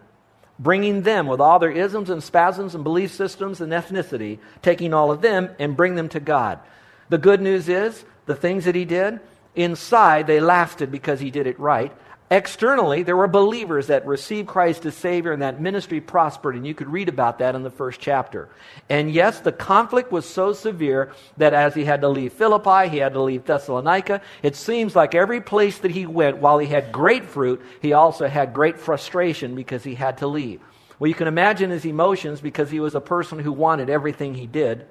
bringing 0.59 1.03
them 1.03 1.27
with 1.27 1.39
all 1.39 1.59
their 1.59 1.71
isms 1.71 2.09
and 2.09 2.21
spasms 2.21 2.75
and 2.75 2.83
belief 2.83 3.13
systems 3.13 3.61
and 3.61 3.71
ethnicity, 3.71 4.39
taking 4.61 4.93
all 4.93 5.11
of 5.11 5.21
them 5.21 5.49
and 5.59 5.77
bring 5.77 5.95
them 5.95 6.09
to 6.09 6.19
God. 6.19 6.59
The 7.07 7.17
good 7.17 7.41
news 7.41 7.69
is 7.69 8.03
the 8.25 8.35
things 8.35 8.65
that 8.65 8.75
he 8.75 8.85
did, 8.85 9.21
inside 9.55 10.27
they 10.27 10.39
lasted 10.39 10.91
because 10.91 11.19
he 11.19 11.31
did 11.31 11.47
it 11.47 11.59
right. 11.59 11.91
Externally, 12.31 13.03
there 13.03 13.17
were 13.17 13.27
believers 13.27 13.87
that 13.87 14.07
received 14.07 14.47
Christ 14.47 14.85
as 14.85 14.95
Savior 14.95 15.33
and 15.33 15.41
that 15.41 15.59
ministry 15.59 15.99
prospered, 15.99 16.55
and 16.55 16.65
you 16.65 16.73
could 16.73 16.87
read 16.87 17.09
about 17.09 17.39
that 17.39 17.55
in 17.55 17.63
the 17.63 17.69
first 17.69 17.99
chapter. 17.99 18.47
And 18.87 19.11
yes, 19.11 19.41
the 19.41 19.51
conflict 19.51 20.13
was 20.13 20.25
so 20.25 20.53
severe 20.53 21.11
that 21.35 21.53
as 21.53 21.73
he 21.73 21.83
had 21.83 21.99
to 21.99 22.07
leave 22.07 22.31
Philippi, 22.31 22.87
he 22.87 22.99
had 22.99 23.11
to 23.15 23.21
leave 23.21 23.43
Thessalonica. 23.43 24.21
It 24.43 24.55
seems 24.55 24.95
like 24.95 25.13
every 25.13 25.41
place 25.41 25.79
that 25.79 25.91
he 25.91 26.05
went, 26.05 26.37
while 26.37 26.57
he 26.57 26.67
had 26.67 26.93
great 26.93 27.25
fruit, 27.25 27.61
he 27.81 27.91
also 27.91 28.29
had 28.29 28.53
great 28.53 28.79
frustration 28.79 29.53
because 29.53 29.83
he 29.83 29.95
had 29.95 30.19
to 30.19 30.27
leave. 30.27 30.61
Well, 30.99 31.09
you 31.09 31.15
can 31.15 31.27
imagine 31.27 31.69
his 31.69 31.83
emotions 31.83 32.39
because 32.39 32.71
he 32.71 32.79
was 32.79 32.95
a 32.95 33.01
person 33.01 33.39
who 33.39 33.51
wanted 33.51 33.89
everything 33.89 34.35
he 34.35 34.47
did 34.47 34.87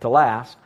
to 0.00 0.10
last 0.10 0.58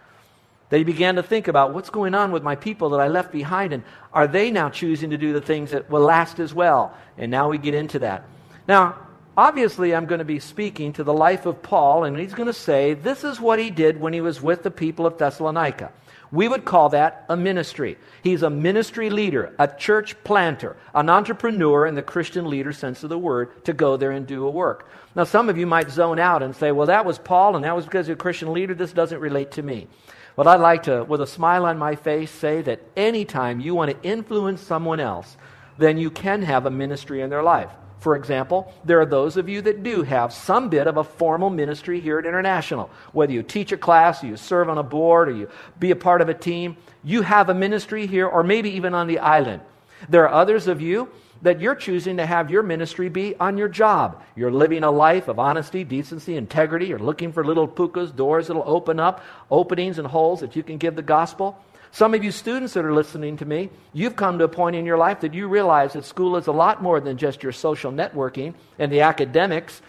he 0.78 0.84
began 0.84 1.16
to 1.16 1.22
think 1.22 1.48
about 1.48 1.74
what's 1.74 1.90
going 1.90 2.14
on 2.14 2.30
with 2.30 2.42
my 2.42 2.54
people 2.54 2.90
that 2.90 3.00
I 3.00 3.08
left 3.08 3.32
behind, 3.32 3.72
and 3.72 3.82
are 4.12 4.28
they 4.28 4.50
now 4.50 4.68
choosing 4.68 5.10
to 5.10 5.18
do 5.18 5.32
the 5.32 5.40
things 5.40 5.72
that 5.72 5.90
will 5.90 6.02
last 6.02 6.38
as 6.38 6.54
well? 6.54 6.94
And 7.18 7.30
now 7.30 7.48
we 7.48 7.58
get 7.58 7.74
into 7.74 7.98
that. 8.00 8.24
Now, 8.68 8.96
obviously, 9.36 9.94
I'm 9.94 10.06
going 10.06 10.20
to 10.20 10.24
be 10.24 10.38
speaking 10.38 10.92
to 10.94 11.04
the 11.04 11.12
life 11.12 11.44
of 11.46 11.62
Paul, 11.62 12.04
and 12.04 12.16
he's 12.16 12.34
going 12.34 12.46
to 12.46 12.52
say 12.52 12.94
this 12.94 13.24
is 13.24 13.40
what 13.40 13.58
he 13.58 13.70
did 13.70 14.00
when 14.00 14.12
he 14.12 14.20
was 14.20 14.40
with 14.40 14.62
the 14.62 14.70
people 14.70 15.06
of 15.06 15.18
Thessalonica. 15.18 15.92
We 16.32 16.46
would 16.46 16.64
call 16.64 16.90
that 16.90 17.24
a 17.28 17.36
ministry. 17.36 17.98
He's 18.22 18.42
a 18.42 18.50
ministry 18.50 19.10
leader, 19.10 19.52
a 19.58 19.66
church 19.66 20.22
planter, 20.22 20.76
an 20.94 21.10
entrepreneur 21.10 21.86
in 21.86 21.96
the 21.96 22.02
Christian 22.02 22.48
leader 22.48 22.72
sense 22.72 23.02
of 23.02 23.10
the 23.10 23.18
word 23.18 23.64
to 23.64 23.72
go 23.72 23.96
there 23.96 24.12
and 24.12 24.26
do 24.26 24.46
a 24.46 24.50
work. 24.50 24.88
Now, 25.16 25.24
some 25.24 25.48
of 25.48 25.58
you 25.58 25.66
might 25.66 25.90
zone 25.90 26.20
out 26.20 26.44
and 26.44 26.54
say, 26.54 26.70
well, 26.70 26.86
that 26.86 27.04
was 27.04 27.18
Paul 27.18 27.56
and 27.56 27.64
that 27.64 27.74
was 27.74 27.84
because 27.84 28.06
he's 28.06 28.14
a 28.14 28.16
Christian 28.16 28.52
leader. 28.52 28.74
This 28.74 28.92
doesn't 28.92 29.18
relate 29.18 29.50
to 29.52 29.62
me. 29.62 29.88
But 30.36 30.46
I'd 30.46 30.60
like 30.60 30.84
to, 30.84 31.04
with 31.04 31.20
a 31.20 31.26
smile 31.26 31.66
on 31.66 31.78
my 31.78 31.96
face, 31.96 32.30
say 32.30 32.62
that 32.62 32.80
anytime 32.96 33.60
you 33.60 33.74
want 33.74 33.90
to 33.90 34.08
influence 34.08 34.60
someone 34.60 35.00
else, 35.00 35.36
then 35.78 35.98
you 35.98 36.10
can 36.10 36.42
have 36.42 36.66
a 36.66 36.70
ministry 36.70 37.20
in 37.20 37.30
their 37.30 37.42
life. 37.42 37.70
For 37.98 38.16
example, 38.16 38.72
there 38.84 38.98
are 39.00 39.06
those 39.06 39.36
of 39.36 39.48
you 39.48 39.60
that 39.62 39.82
do 39.82 40.02
have 40.02 40.32
some 40.32 40.70
bit 40.70 40.86
of 40.86 40.96
a 40.96 41.04
formal 41.04 41.50
ministry 41.50 42.00
here 42.00 42.18
at 42.18 42.24
International. 42.24 42.88
Whether 43.12 43.34
you 43.34 43.42
teach 43.42 43.72
a 43.72 43.76
class, 43.76 44.24
or 44.24 44.28
you 44.28 44.36
serve 44.36 44.70
on 44.70 44.78
a 44.78 44.82
board, 44.82 45.28
or 45.28 45.32
you 45.32 45.50
be 45.78 45.90
a 45.90 45.96
part 45.96 46.22
of 46.22 46.30
a 46.30 46.34
team, 46.34 46.78
you 47.04 47.20
have 47.22 47.50
a 47.50 47.54
ministry 47.54 48.06
here, 48.06 48.26
or 48.26 48.42
maybe 48.42 48.70
even 48.70 48.94
on 48.94 49.06
the 49.06 49.18
island. 49.18 49.60
There 50.08 50.26
are 50.26 50.32
others 50.32 50.66
of 50.66 50.80
you 50.80 51.10
that 51.42 51.60
you're 51.60 51.74
choosing 51.74 52.18
to 52.18 52.26
have 52.26 52.50
your 52.50 52.62
ministry 52.62 53.08
be 53.08 53.34
on 53.36 53.56
your 53.56 53.68
job. 53.68 54.22
You're 54.36 54.50
living 54.50 54.84
a 54.84 54.90
life 54.90 55.28
of 55.28 55.38
honesty, 55.38 55.84
decency, 55.84 56.36
integrity. 56.36 56.86
You're 56.86 56.98
looking 56.98 57.32
for 57.32 57.44
little 57.44 57.66
pukas, 57.66 58.14
doors 58.14 58.48
that'll 58.48 58.62
open 58.66 59.00
up, 59.00 59.24
openings 59.50 59.98
and 59.98 60.06
holes 60.06 60.40
that 60.40 60.56
you 60.56 60.62
can 60.62 60.78
give 60.78 60.96
the 60.96 61.02
gospel. 61.02 61.58
Some 61.92 62.14
of 62.14 62.22
you 62.22 62.30
students 62.30 62.74
that 62.74 62.84
are 62.84 62.94
listening 62.94 63.38
to 63.38 63.44
me, 63.44 63.70
you've 63.92 64.16
come 64.16 64.38
to 64.38 64.44
a 64.44 64.48
point 64.48 64.76
in 64.76 64.86
your 64.86 64.98
life 64.98 65.20
that 65.20 65.34
you 65.34 65.48
realize 65.48 65.94
that 65.94 66.04
school 66.04 66.36
is 66.36 66.46
a 66.46 66.52
lot 66.52 66.82
more 66.82 67.00
than 67.00 67.16
just 67.16 67.42
your 67.42 67.52
social 67.52 67.90
networking 67.90 68.54
and 68.78 68.92
the 68.92 69.00
academics. 69.00 69.82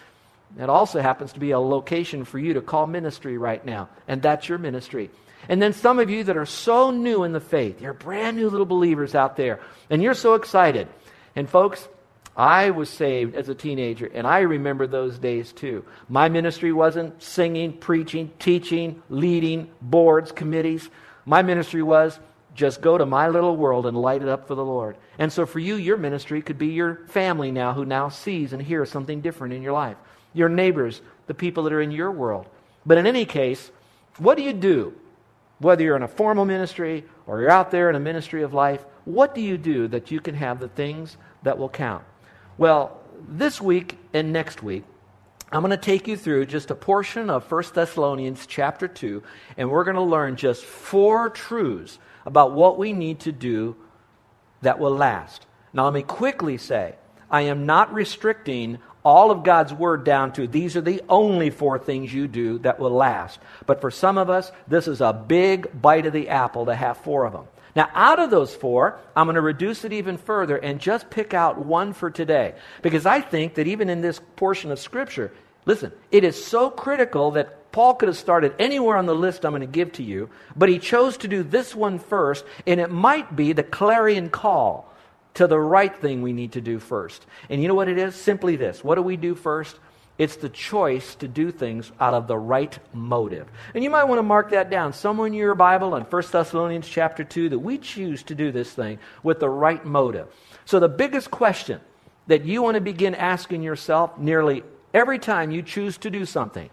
It 0.58 0.68
also 0.68 1.00
happens 1.00 1.32
to 1.34 1.40
be 1.40 1.52
a 1.52 1.60
location 1.60 2.24
for 2.24 2.38
you 2.38 2.54
to 2.54 2.60
call 2.60 2.86
ministry 2.86 3.38
right 3.38 3.64
now, 3.64 3.88
and 4.08 4.20
that's 4.20 4.48
your 4.48 4.58
ministry. 4.58 5.10
And 5.48 5.62
then 5.62 5.72
some 5.72 5.98
of 5.98 6.10
you 6.10 6.24
that 6.24 6.36
are 6.36 6.46
so 6.46 6.90
new 6.90 7.24
in 7.24 7.32
the 7.32 7.40
faith, 7.40 7.80
you're 7.80 7.94
brand 7.94 8.36
new 8.36 8.48
little 8.50 8.66
believers 8.66 9.14
out 9.14 9.36
there, 9.36 9.60
and 9.88 10.02
you're 10.02 10.14
so 10.14 10.34
excited. 10.34 10.88
And 11.34 11.48
folks, 11.48 11.88
I 12.36 12.70
was 12.70 12.88
saved 12.88 13.34
as 13.34 13.48
a 13.48 13.54
teenager, 13.54 14.06
and 14.06 14.26
I 14.26 14.40
remember 14.40 14.86
those 14.86 15.18
days 15.18 15.52
too. 15.52 15.84
My 16.08 16.28
ministry 16.28 16.72
wasn't 16.72 17.22
singing, 17.22 17.74
preaching, 17.74 18.30
teaching, 18.38 19.02
leading 19.10 19.70
boards, 19.82 20.32
committees. 20.32 20.88
My 21.26 21.42
ministry 21.42 21.82
was 21.82 22.18
just 22.54 22.80
go 22.80 22.98
to 22.98 23.06
my 23.06 23.28
little 23.28 23.56
world 23.56 23.86
and 23.86 23.96
light 23.96 24.22
it 24.22 24.28
up 24.28 24.46
for 24.46 24.54
the 24.54 24.64
Lord. 24.64 24.96
And 25.18 25.32
so 25.32 25.46
for 25.46 25.58
you, 25.58 25.76
your 25.76 25.96
ministry 25.96 26.42
could 26.42 26.58
be 26.58 26.68
your 26.68 27.06
family 27.08 27.50
now 27.50 27.72
who 27.72 27.84
now 27.84 28.08
sees 28.08 28.52
and 28.52 28.62
hears 28.62 28.90
something 28.90 29.20
different 29.20 29.54
in 29.54 29.62
your 29.62 29.72
life, 29.72 29.96
your 30.32 30.48
neighbors, 30.48 31.00
the 31.26 31.34
people 31.34 31.64
that 31.64 31.72
are 31.72 31.82
in 31.82 31.90
your 31.90 32.10
world. 32.10 32.46
But 32.84 32.98
in 32.98 33.06
any 33.06 33.24
case, 33.24 33.70
what 34.18 34.36
do 34.36 34.42
you 34.42 34.52
do? 34.52 34.94
Whether 35.58 35.84
you're 35.84 35.96
in 35.96 36.02
a 36.02 36.08
formal 36.08 36.44
ministry 36.44 37.04
or 37.26 37.40
you're 37.40 37.50
out 37.50 37.70
there 37.70 37.88
in 37.88 37.96
a 37.96 38.00
ministry 38.00 38.42
of 38.42 38.52
life, 38.52 38.84
what 39.04 39.34
do 39.34 39.40
you 39.40 39.58
do 39.58 39.88
that 39.88 40.10
you 40.10 40.20
can 40.20 40.34
have 40.34 40.60
the 40.60 40.68
things 40.68 41.16
that 41.42 41.58
will 41.58 41.68
count? 41.68 42.04
Well, 42.58 43.00
this 43.28 43.60
week 43.60 43.98
and 44.12 44.32
next 44.32 44.62
week, 44.62 44.84
I'm 45.50 45.60
going 45.60 45.70
to 45.70 45.76
take 45.76 46.08
you 46.08 46.16
through 46.16 46.46
just 46.46 46.70
a 46.70 46.74
portion 46.74 47.28
of 47.28 47.50
1 47.50 47.64
Thessalonians 47.74 48.46
chapter 48.46 48.88
2, 48.88 49.22
and 49.58 49.70
we're 49.70 49.84
going 49.84 49.96
to 49.96 50.02
learn 50.02 50.36
just 50.36 50.64
four 50.64 51.28
truths 51.28 51.98
about 52.24 52.52
what 52.52 52.78
we 52.78 52.92
need 52.92 53.20
to 53.20 53.32
do 53.32 53.76
that 54.62 54.78
will 54.78 54.96
last. 54.96 55.44
Now, 55.72 55.84
let 55.84 55.94
me 55.94 56.02
quickly 56.02 56.56
say, 56.56 56.94
I 57.30 57.42
am 57.42 57.66
not 57.66 57.92
restricting 57.92 58.78
all 59.04 59.30
of 59.30 59.42
God's 59.42 59.72
word 59.72 60.04
down 60.04 60.32
to 60.34 60.46
these 60.46 60.76
are 60.76 60.80
the 60.80 61.02
only 61.08 61.50
four 61.50 61.78
things 61.78 62.14
you 62.14 62.28
do 62.28 62.58
that 62.60 62.78
will 62.78 62.90
last. 62.90 63.40
But 63.66 63.80
for 63.80 63.90
some 63.90 64.16
of 64.16 64.30
us, 64.30 64.52
this 64.68 64.86
is 64.86 65.00
a 65.00 65.12
big 65.12 65.82
bite 65.82 66.06
of 66.06 66.12
the 66.12 66.28
apple 66.28 66.66
to 66.66 66.74
have 66.74 66.98
four 66.98 67.26
of 67.26 67.32
them. 67.32 67.46
Now, 67.74 67.88
out 67.94 68.18
of 68.18 68.30
those 68.30 68.54
four, 68.54 68.98
I'm 69.16 69.26
going 69.26 69.36
to 69.36 69.40
reduce 69.40 69.84
it 69.84 69.92
even 69.92 70.18
further 70.18 70.56
and 70.56 70.80
just 70.80 71.08
pick 71.08 71.32
out 71.32 71.64
one 71.64 71.92
for 71.94 72.10
today. 72.10 72.54
Because 72.82 73.06
I 73.06 73.20
think 73.20 73.54
that 73.54 73.66
even 73.66 73.88
in 73.88 74.02
this 74.02 74.20
portion 74.36 74.70
of 74.70 74.78
Scripture, 74.78 75.32
listen, 75.64 75.92
it 76.10 76.24
is 76.24 76.44
so 76.44 76.68
critical 76.68 77.30
that 77.32 77.72
Paul 77.72 77.94
could 77.94 78.08
have 78.08 78.18
started 78.18 78.54
anywhere 78.58 78.98
on 78.98 79.06
the 79.06 79.14
list 79.14 79.46
I'm 79.46 79.52
going 79.52 79.62
to 79.62 79.66
give 79.66 79.92
to 79.92 80.02
you, 80.02 80.28
but 80.54 80.68
he 80.68 80.78
chose 80.78 81.16
to 81.18 81.28
do 81.28 81.42
this 81.42 81.74
one 81.74 81.98
first, 81.98 82.44
and 82.66 82.78
it 82.78 82.90
might 82.90 83.34
be 83.34 83.54
the 83.54 83.62
clarion 83.62 84.28
call 84.28 84.92
to 85.34 85.46
the 85.46 85.58
right 85.58 85.96
thing 85.96 86.20
we 86.20 86.34
need 86.34 86.52
to 86.52 86.60
do 86.60 86.78
first. 86.78 87.24
And 87.48 87.62
you 87.62 87.68
know 87.68 87.74
what 87.74 87.88
it 87.88 87.96
is? 87.96 88.14
Simply 88.14 88.56
this. 88.56 88.84
What 88.84 88.96
do 88.96 89.02
we 89.02 89.16
do 89.16 89.34
first? 89.34 89.78
It's 90.18 90.36
the 90.36 90.48
choice 90.48 91.14
to 91.16 91.28
do 91.28 91.50
things 91.50 91.90
out 91.98 92.14
of 92.14 92.26
the 92.26 92.36
right 92.36 92.78
motive. 92.92 93.48
And 93.74 93.82
you 93.82 93.90
might 93.90 94.04
want 94.04 94.18
to 94.18 94.22
mark 94.22 94.50
that 94.50 94.70
down 94.70 94.92
somewhere 94.92 95.26
in 95.26 95.32
your 95.32 95.54
Bible 95.54 95.96
in 95.96 96.04
1 96.04 96.22
Thessalonians 96.30 96.88
chapter 96.88 97.24
2 97.24 97.48
that 97.48 97.58
we 97.58 97.78
choose 97.78 98.22
to 98.24 98.34
do 98.34 98.52
this 98.52 98.72
thing 98.72 98.98
with 99.22 99.40
the 99.40 99.48
right 99.48 99.84
motive. 99.84 100.28
So 100.64 100.78
the 100.78 100.88
biggest 100.88 101.30
question 101.30 101.80
that 102.26 102.44
you 102.44 102.62
want 102.62 102.74
to 102.74 102.80
begin 102.80 103.14
asking 103.14 103.62
yourself 103.62 104.18
nearly 104.18 104.62
every 104.94 105.18
time 105.18 105.50
you 105.50 105.62
choose 105.62 105.96
to 105.98 106.10
do 106.10 106.26
something 106.26 106.68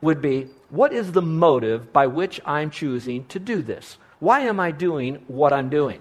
would 0.00 0.20
be 0.20 0.48
what 0.68 0.92
is 0.92 1.12
the 1.12 1.22
motive 1.22 1.92
by 1.92 2.06
which 2.06 2.40
I'm 2.44 2.70
choosing 2.70 3.24
to 3.26 3.38
do 3.38 3.62
this? 3.62 3.96
Why 4.18 4.40
am 4.40 4.60
I 4.60 4.70
doing 4.70 5.24
what 5.26 5.52
I'm 5.52 5.70
doing? 5.70 6.00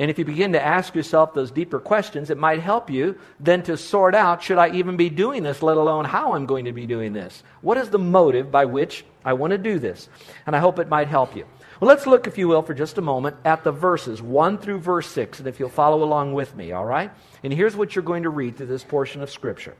And 0.00 0.10
if 0.10 0.18
you 0.18 0.24
begin 0.24 0.54
to 0.54 0.64
ask 0.64 0.94
yourself 0.94 1.34
those 1.34 1.50
deeper 1.50 1.78
questions, 1.78 2.30
it 2.30 2.38
might 2.38 2.60
help 2.60 2.88
you 2.88 3.18
then 3.38 3.62
to 3.64 3.76
sort 3.76 4.14
out 4.14 4.42
should 4.42 4.56
I 4.56 4.70
even 4.70 4.96
be 4.96 5.10
doing 5.10 5.42
this, 5.42 5.60
let 5.60 5.76
alone 5.76 6.06
how 6.06 6.32
I'm 6.32 6.46
going 6.46 6.64
to 6.64 6.72
be 6.72 6.86
doing 6.86 7.12
this? 7.12 7.42
What 7.60 7.76
is 7.76 7.90
the 7.90 7.98
motive 7.98 8.50
by 8.50 8.64
which 8.64 9.04
I 9.26 9.34
want 9.34 9.50
to 9.50 9.58
do 9.58 9.78
this? 9.78 10.08
And 10.46 10.56
I 10.56 10.58
hope 10.58 10.78
it 10.78 10.88
might 10.88 11.08
help 11.08 11.36
you. 11.36 11.44
Well, 11.78 11.88
let's 11.88 12.06
look, 12.06 12.26
if 12.26 12.38
you 12.38 12.48
will, 12.48 12.62
for 12.62 12.72
just 12.72 12.96
a 12.96 13.02
moment 13.02 13.36
at 13.44 13.62
the 13.62 13.72
verses 13.72 14.22
1 14.22 14.56
through 14.56 14.78
verse 14.78 15.06
6, 15.08 15.40
and 15.40 15.46
if 15.46 15.60
you'll 15.60 15.68
follow 15.68 16.02
along 16.02 16.32
with 16.32 16.56
me, 16.56 16.72
all 16.72 16.86
right? 16.86 17.10
And 17.44 17.52
here's 17.52 17.76
what 17.76 17.94
you're 17.94 18.02
going 18.02 18.22
to 18.22 18.30
read 18.30 18.56
through 18.56 18.68
this 18.68 18.84
portion 18.84 19.20
of 19.20 19.30
Scripture. 19.30 19.76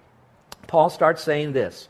Paul 0.67 0.91
starts 0.91 1.23
saying 1.23 1.55
this 1.55 1.89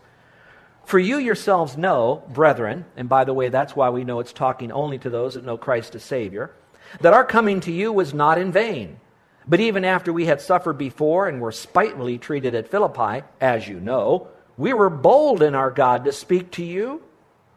For 0.85 1.01
you 1.01 1.17
yourselves 1.17 1.77
know, 1.77 2.23
brethren, 2.29 2.85
and 2.97 3.09
by 3.09 3.25
the 3.25 3.35
way, 3.35 3.49
that's 3.49 3.75
why 3.75 3.91
we 3.91 4.05
know 4.05 4.21
it's 4.21 4.33
talking 4.33 4.71
only 4.71 4.99
to 4.99 5.11
those 5.11 5.35
that 5.35 5.45
know 5.45 5.57
Christ 5.57 5.97
as 5.97 6.05
Savior 6.05 6.53
that 7.01 7.13
our 7.13 7.25
coming 7.25 7.61
to 7.61 7.73
you 7.73 7.93
was 7.93 8.15
not 8.15 8.39
in 8.39 8.53
vain. 8.53 8.99
But 9.47 9.61
even 9.61 9.85
after 9.85 10.13
we 10.13 10.27
had 10.27 10.41
suffered 10.41 10.79
before 10.79 11.29
and 11.29 11.41
were 11.41 11.53
spitefully 11.53 12.19
treated 12.19 12.55
at 12.55 12.69
Philippi, 12.69 13.25
as 13.41 13.67
you 13.67 13.81
know, 13.81 14.29
we 14.57 14.73
were 14.73 14.91
bold 14.91 15.43
in 15.43 15.55
our 15.55 15.71
God 15.71 16.05
to 16.05 16.13
speak 16.13 16.51
to 16.53 16.65
you 16.65 17.03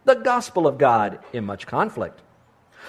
the 0.05 0.15
gospel 0.15 0.67
of 0.67 0.77
God 0.77 1.19
in 1.31 1.45
much 1.45 1.67
conflict. 1.67 2.21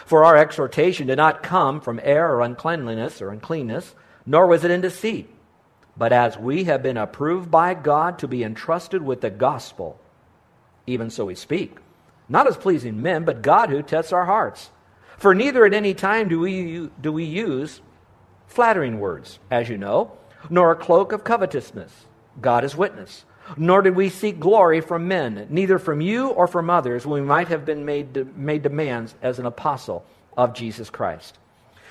For 0.06 0.24
our 0.24 0.36
exhortation 0.36 1.06
did 1.06 1.16
not 1.16 1.42
come 1.42 1.80
from 1.80 2.00
error 2.02 2.36
or 2.36 2.40
uncleanliness 2.42 3.22
or 3.22 3.30
uncleanness, 3.30 3.94
nor 4.26 4.46
was 4.46 4.64
it 4.64 4.70
in 4.70 4.80
deceit. 4.80 5.28
But 5.96 6.12
as 6.12 6.36
we 6.36 6.64
have 6.64 6.82
been 6.82 6.96
approved 6.96 7.50
by 7.50 7.74
God 7.74 8.18
to 8.18 8.28
be 8.28 8.42
entrusted 8.42 9.02
with 9.02 9.20
the 9.20 9.30
gospel, 9.30 10.00
even 10.86 11.10
so 11.10 11.26
we 11.26 11.34
speak, 11.34 11.76
not 12.28 12.48
as 12.48 12.56
pleasing 12.56 13.00
men, 13.00 13.24
but 13.24 13.42
God 13.42 13.70
who 13.70 13.82
tests 13.82 14.12
our 14.12 14.24
hearts. 14.24 14.70
For 15.18 15.34
neither 15.34 15.64
at 15.64 15.74
any 15.74 15.94
time 15.94 16.28
do 16.28 16.40
we, 16.40 16.90
do 17.00 17.12
we 17.12 17.24
use 17.24 17.80
flattering 18.46 19.00
words, 19.00 19.38
as 19.50 19.68
you 19.68 19.76
know, 19.78 20.12
nor 20.50 20.70
a 20.70 20.76
cloak 20.76 21.12
of 21.12 21.24
covetousness. 21.24 21.92
God 22.40 22.64
is 22.64 22.76
witness. 22.76 23.24
Nor 23.56 23.82
did 23.82 23.94
we 23.94 24.08
seek 24.08 24.40
glory 24.40 24.80
from 24.80 25.06
men, 25.06 25.48
neither 25.50 25.78
from 25.78 26.00
you 26.00 26.28
or 26.28 26.46
from 26.46 26.70
others, 26.70 27.04
when 27.04 27.20
we 27.20 27.28
might 27.28 27.48
have 27.48 27.66
been 27.66 27.84
made, 27.84 28.36
made 28.36 28.62
demands 28.62 29.14
as 29.20 29.38
an 29.38 29.44
apostle 29.44 30.04
of 30.36 30.54
Jesus 30.54 30.88
Christ. 30.88 31.38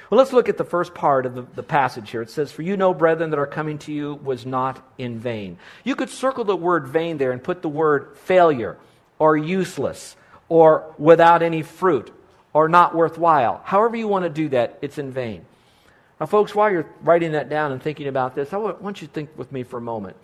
Well, 0.10 0.18
let's 0.18 0.34
look 0.34 0.50
at 0.50 0.58
the 0.58 0.64
first 0.64 0.94
part 0.94 1.26
of 1.26 1.36
the, 1.36 1.42
the, 1.42 1.64
passage 1.64 2.10
here. 2.10 2.22
It 2.22 2.30
says, 2.30 2.52
For 2.52 2.62
you 2.62 2.76
know, 2.76 2.94
brethren, 2.94 3.30
that 3.30 3.40
our 3.40 3.48
coming 3.48 3.78
to 3.80 3.94
you 3.94 4.16
was 4.16 4.46
not 4.46 4.84
in 4.98 5.20
vain. 5.20 5.58
You 5.84 5.96
could 5.96 6.10
circle 6.10 6.44
the 6.44 6.56
word 6.56 6.88
vain 6.88 7.18
there 7.18 7.32
and 7.32 7.44
put 7.44 7.62
the 7.62 7.70
word 7.70 8.18
failure 8.18 8.78
or 9.20 9.38
useless 9.38 10.16
or 10.50 10.94
without 10.98 11.42
any 11.42 11.62
fruit 11.62 12.12
or 12.54 12.70
not 12.70 12.96
worthwhile. 12.96 13.62
However, 13.66 13.96
you 13.96 14.08
want 14.08 14.24
to 14.24 14.30
do 14.30 14.50
that, 14.50 14.78
it's 14.82 14.98
in 14.98 15.12
vain. 15.12 15.46
Now, 16.20 16.28
folks, 16.28 16.54
while 16.56 16.72
you're 16.72 16.88
writing 17.02 17.34
that 17.34 17.50
down 17.50 17.72
and 17.72 17.82
thinking 17.82 18.08
about 18.08 18.36
this, 18.36 18.54
I 18.54 18.58
want 18.58 19.02
you 19.02 19.08
to 19.08 19.14
think 19.14 19.32
with 19.36 19.52
me 19.52 19.64
for 19.64 19.78
a 19.78 19.82
moment. 19.82 20.16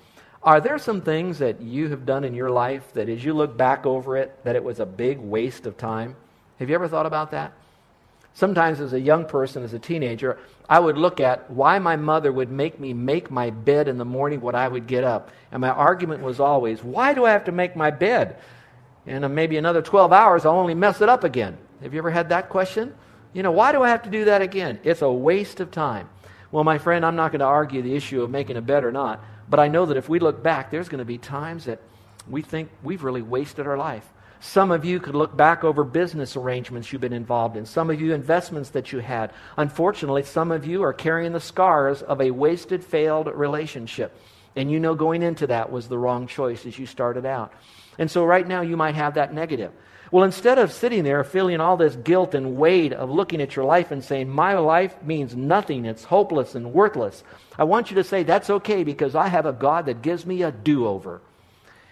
Are 0.41 0.61
there 0.61 0.77
some 0.77 1.01
things 1.01 1.39
that 1.39 1.61
you 1.61 1.89
have 1.89 2.05
done 2.05 2.23
in 2.23 2.33
your 2.33 2.49
life 2.49 2.93
that 2.93 3.09
as 3.09 3.25
you 3.25 3.33
look 3.33 3.57
back 3.57 3.85
over 3.85 4.15
it, 4.15 4.37
that 4.45 4.55
it 4.55 4.63
was 4.63 4.79
a 4.79 4.85
big 4.85 5.17
waste 5.17 5.65
of 5.65 5.77
time? 5.77 6.15
Have 6.59 6.69
you 6.69 6.75
ever 6.75 6.87
thought 6.87 7.05
about 7.05 7.31
that? 7.31 7.53
Sometimes, 8.33 8.79
as 8.79 8.93
a 8.93 8.99
young 8.99 9.25
person, 9.25 9.63
as 9.63 9.73
a 9.73 9.79
teenager, 9.79 10.39
I 10.69 10.79
would 10.79 10.97
look 10.97 11.19
at 11.19 11.49
why 11.51 11.79
my 11.79 11.97
mother 11.97 12.31
would 12.31 12.49
make 12.49 12.79
me 12.79 12.93
make 12.93 13.29
my 13.29 13.49
bed 13.49 13.89
in 13.89 13.97
the 13.97 14.05
morning 14.05 14.39
when 14.39 14.55
I 14.55 14.67
would 14.67 14.87
get 14.87 15.03
up. 15.03 15.31
And 15.51 15.59
my 15.59 15.69
argument 15.69 16.21
was 16.21 16.39
always, 16.39 16.81
why 16.81 17.13
do 17.13 17.25
I 17.25 17.31
have 17.31 17.45
to 17.45 17.51
make 17.51 17.75
my 17.75 17.91
bed? 17.91 18.37
And 19.05 19.35
maybe 19.35 19.57
another 19.57 19.81
12 19.81 20.13
hours, 20.13 20.45
I'll 20.45 20.53
only 20.53 20.75
mess 20.75 21.01
it 21.01 21.09
up 21.09 21.25
again. 21.25 21.57
Have 21.81 21.93
you 21.93 21.99
ever 21.99 22.11
had 22.11 22.29
that 22.29 22.49
question? 22.49 22.93
You 23.33 23.43
know, 23.43 23.51
why 23.51 23.71
do 23.71 23.83
I 23.83 23.89
have 23.89 24.03
to 24.03 24.09
do 24.09 24.25
that 24.25 24.41
again? 24.41 24.79
It's 24.83 25.01
a 25.01 25.11
waste 25.11 25.59
of 25.59 25.71
time. 25.71 26.09
Well, 26.51 26.63
my 26.63 26.77
friend, 26.77 27.05
I'm 27.05 27.15
not 27.15 27.31
going 27.31 27.39
to 27.39 27.45
argue 27.45 27.81
the 27.81 27.95
issue 27.95 28.23
of 28.23 28.29
making 28.29 28.57
a 28.57 28.61
bed 28.61 28.83
or 28.83 28.91
not, 28.91 29.23
but 29.49 29.59
I 29.59 29.67
know 29.67 29.85
that 29.85 29.97
if 29.97 30.09
we 30.09 30.19
look 30.19 30.41
back, 30.41 30.71
there's 30.71 30.89
going 30.89 30.99
to 30.99 31.05
be 31.05 31.17
times 31.17 31.65
that 31.65 31.79
we 32.27 32.41
think 32.41 32.69
we've 32.83 33.03
really 33.03 33.21
wasted 33.21 33.67
our 33.67 33.77
life. 33.77 34.07
Some 34.41 34.71
of 34.71 34.85
you 34.85 34.99
could 34.99 35.15
look 35.15 35.35
back 35.35 35.63
over 35.63 35.83
business 35.83 36.35
arrangements 36.37 36.91
you've 36.91 37.01
been 37.01 37.13
involved 37.13 37.57
in, 37.57 37.65
some 37.65 37.89
of 37.89 37.99
you 37.99 38.13
investments 38.13 38.69
that 38.69 38.91
you 38.91 38.99
had. 38.99 39.33
Unfortunately, 39.57 40.23
some 40.23 40.51
of 40.51 40.65
you 40.65 40.81
are 40.83 40.93
carrying 40.93 41.33
the 41.33 41.41
scars 41.41 42.01
of 42.01 42.21
a 42.21 42.31
wasted, 42.31 42.83
failed 42.83 43.27
relationship. 43.27 44.15
And 44.55 44.71
you 44.71 44.79
know 44.79 44.95
going 44.95 45.21
into 45.21 45.47
that 45.47 45.71
was 45.71 45.87
the 45.87 45.97
wrong 45.97 46.25
choice 46.25 46.65
as 46.65 46.79
you 46.79 46.85
started 46.85 47.25
out. 47.25 47.53
And 47.97 48.09
so 48.09 48.23
right 48.23 48.47
now 48.47 48.61
you 48.61 48.77
might 48.77 48.95
have 48.95 49.15
that 49.15 49.33
negative. 49.33 49.71
Well, 50.11 50.23
instead 50.23 50.57
of 50.57 50.71
sitting 50.71 51.03
there 51.03 51.23
feeling 51.23 51.59
all 51.59 51.77
this 51.77 51.95
guilt 51.95 52.33
and 52.33 52.57
weight 52.57 52.93
of 52.93 53.11
looking 53.11 53.41
at 53.41 53.55
your 53.55 53.65
life 53.65 53.91
and 53.91 54.03
saying, 54.03 54.29
My 54.29 54.57
life 54.57 55.03
means 55.03 55.35
nothing, 55.35 55.85
it's 55.85 56.03
hopeless 56.03 56.55
and 56.55 56.73
worthless, 56.73 57.23
I 57.57 57.65
want 57.65 57.91
you 57.91 57.95
to 57.95 58.03
say, 58.03 58.23
That's 58.23 58.49
okay 58.49 58.83
because 58.83 59.13
I 59.15 59.27
have 59.27 59.45
a 59.45 59.53
God 59.53 59.85
that 59.85 60.01
gives 60.01 60.25
me 60.25 60.41
a 60.41 60.51
do 60.51 60.87
over. 60.87 61.21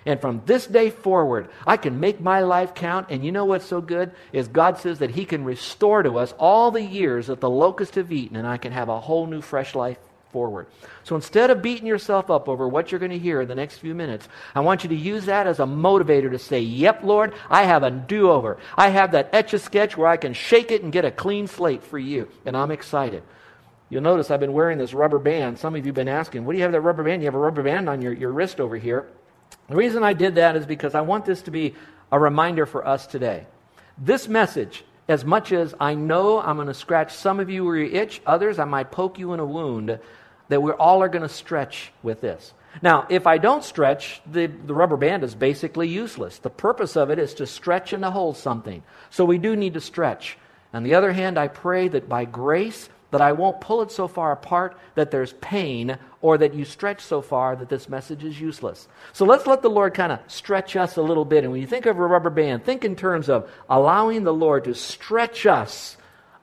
And 0.05 0.21
from 0.21 0.41
this 0.45 0.65
day 0.65 0.89
forward, 0.89 1.49
I 1.65 1.75
can 1.75 1.99
make 1.99 2.21
my 2.21 2.39
life 2.39 2.73
count. 2.73 3.07
And 3.09 3.25
you 3.25 3.33
know 3.33 3.43
what's 3.43 3.65
so 3.65 3.81
good? 3.81 4.11
Is 4.31 4.47
God 4.47 4.77
says 4.77 4.99
that 4.99 5.11
He 5.11 5.25
can 5.25 5.43
restore 5.43 6.01
to 6.01 6.17
us 6.17 6.33
all 6.39 6.71
the 6.71 6.81
years 6.81 7.27
that 7.27 7.41
the 7.41 7.49
locusts 7.49 7.97
have 7.97 8.11
eaten, 8.11 8.37
and 8.37 8.47
I 8.47 8.55
can 8.57 8.71
have 8.71 8.87
a 8.87 9.01
whole 9.01 9.27
new, 9.27 9.41
fresh 9.41 9.75
life 9.75 9.97
forward. 10.31 10.67
So 11.03 11.15
instead 11.15 11.49
of 11.49 11.61
beating 11.61 11.87
yourself 11.87 12.29
up 12.29 12.49
over 12.49 12.67
what 12.67 12.91
you're 12.91 12.99
going 12.99 13.11
to 13.11 13.19
hear 13.19 13.41
in 13.41 13.47
the 13.47 13.55
next 13.55 13.79
few 13.79 13.95
minutes, 13.95 14.27
I 14.53 14.59
want 14.59 14.83
you 14.83 14.89
to 14.89 14.95
use 14.95 15.25
that 15.25 15.47
as 15.47 15.59
a 15.59 15.63
motivator 15.65 16.31
to 16.31 16.39
say, 16.39 16.59
Yep, 16.59 17.03
Lord, 17.03 17.33
I 17.49 17.63
have 17.63 17.83
a 17.83 17.91
do 17.91 18.31
over. 18.31 18.57
I 18.75 18.89
have 18.89 19.11
that 19.11 19.29
etch 19.33 19.53
a 19.53 19.59
sketch 19.59 19.97
where 19.97 20.07
I 20.07 20.17
can 20.17 20.33
shake 20.33 20.71
it 20.71 20.83
and 20.83 20.91
get 20.91 21.05
a 21.05 21.11
clean 21.11 21.47
slate 21.47 21.83
for 21.83 21.99
you. 21.99 22.27
And 22.45 22.55
I'm 22.55 22.71
excited. 22.71 23.23
You'll 23.89 24.03
notice 24.03 24.29
I've 24.29 24.39
been 24.39 24.53
wearing 24.53 24.77
this 24.77 24.93
rubber 24.93 25.19
band. 25.19 25.59
Some 25.59 25.75
of 25.75 25.85
you 25.85 25.89
have 25.89 25.95
been 25.95 26.09
asking, 26.09 26.45
What 26.45 26.53
do 26.53 26.57
you 26.57 26.63
have 26.63 26.73
that 26.73 26.81
rubber 26.81 27.03
band? 27.03 27.21
You 27.21 27.27
have 27.27 27.35
a 27.35 27.39
rubber 27.39 27.63
band 27.63 27.87
on 27.87 28.01
your, 28.01 28.13
your 28.13 28.31
wrist 28.31 28.59
over 28.59 28.75
here. 28.75 29.07
The 29.69 29.75
reason 29.75 30.03
I 30.03 30.13
did 30.13 30.35
that 30.35 30.55
is 30.55 30.65
because 30.65 30.95
I 30.95 31.01
want 31.01 31.25
this 31.25 31.41
to 31.43 31.51
be 31.51 31.75
a 32.11 32.19
reminder 32.19 32.65
for 32.65 32.87
us 32.87 33.07
today. 33.07 33.45
This 33.97 34.27
message, 34.27 34.83
as 35.07 35.23
much 35.23 35.51
as 35.51 35.73
I 35.79 35.93
know 35.93 36.41
I'm 36.41 36.57
going 36.57 36.67
to 36.67 36.73
scratch 36.73 37.13
some 37.13 37.39
of 37.39 37.49
you 37.49 37.63
where 37.63 37.77
you 37.77 37.91
itch, 37.91 38.21
others 38.25 38.59
I 38.59 38.65
might 38.65 38.91
poke 38.91 39.19
you 39.19 39.33
in 39.33 39.39
a 39.39 39.45
wound, 39.45 39.99
that 40.49 40.61
we 40.61 40.71
all 40.71 41.01
are 41.01 41.09
going 41.09 41.23
to 41.23 41.29
stretch 41.29 41.91
with 42.03 42.21
this. 42.21 42.53
Now, 42.81 43.07
if 43.09 43.25
I 43.25 43.37
don't 43.37 43.63
stretch, 43.63 44.21
the, 44.29 44.47
the 44.47 44.73
rubber 44.73 44.97
band 44.97 45.23
is 45.23 45.33
basically 45.33 45.87
useless. 45.87 46.37
The 46.37 46.49
purpose 46.49 46.95
of 46.95 47.09
it 47.09 47.19
is 47.19 47.33
to 47.35 47.47
stretch 47.47 47.93
and 47.93 48.03
to 48.03 48.11
hold 48.11 48.37
something. 48.37 48.83
So 49.09 49.25
we 49.25 49.37
do 49.37 49.55
need 49.55 49.73
to 49.73 49.81
stretch. 49.81 50.37
On 50.73 50.83
the 50.83 50.95
other 50.95 51.11
hand, 51.13 51.39
I 51.39 51.47
pray 51.47 51.87
that 51.87 52.09
by 52.09 52.25
grace, 52.25 52.89
that 53.11 53.21
I 53.21 53.31
won't 53.31 53.61
pull 53.61 53.81
it 53.81 53.91
so 53.91 54.07
far 54.07 54.31
apart 54.31 54.77
that 54.95 55.11
there's 55.11 55.33
pain 55.33 55.97
or 56.21 56.37
that 56.37 56.53
you 56.53 56.65
stretch 56.65 57.01
so 57.01 57.21
far 57.21 57.55
that 57.55 57.69
this 57.69 57.87
message 57.87 58.23
is 58.23 58.39
useless. 58.39 58.87
So 59.13 59.25
let's 59.25 59.47
let 59.47 59.61
the 59.61 59.69
Lord 59.69 59.93
kind 59.93 60.11
of 60.11 60.19
stretch 60.27 60.75
us 60.75 60.97
a 60.97 61.01
little 61.01 61.25
bit. 61.25 61.43
And 61.43 61.51
when 61.51 61.61
you 61.61 61.67
think 61.67 61.85
of 61.85 61.97
a 61.97 62.05
rubber 62.05 62.29
band, 62.29 62.65
think 62.65 62.83
in 62.83 62.95
terms 62.95 63.29
of 63.29 63.49
allowing 63.69 64.23
the 64.23 64.33
Lord 64.33 64.65
to 64.65 64.75
stretch 64.75 65.45
us 65.45 65.97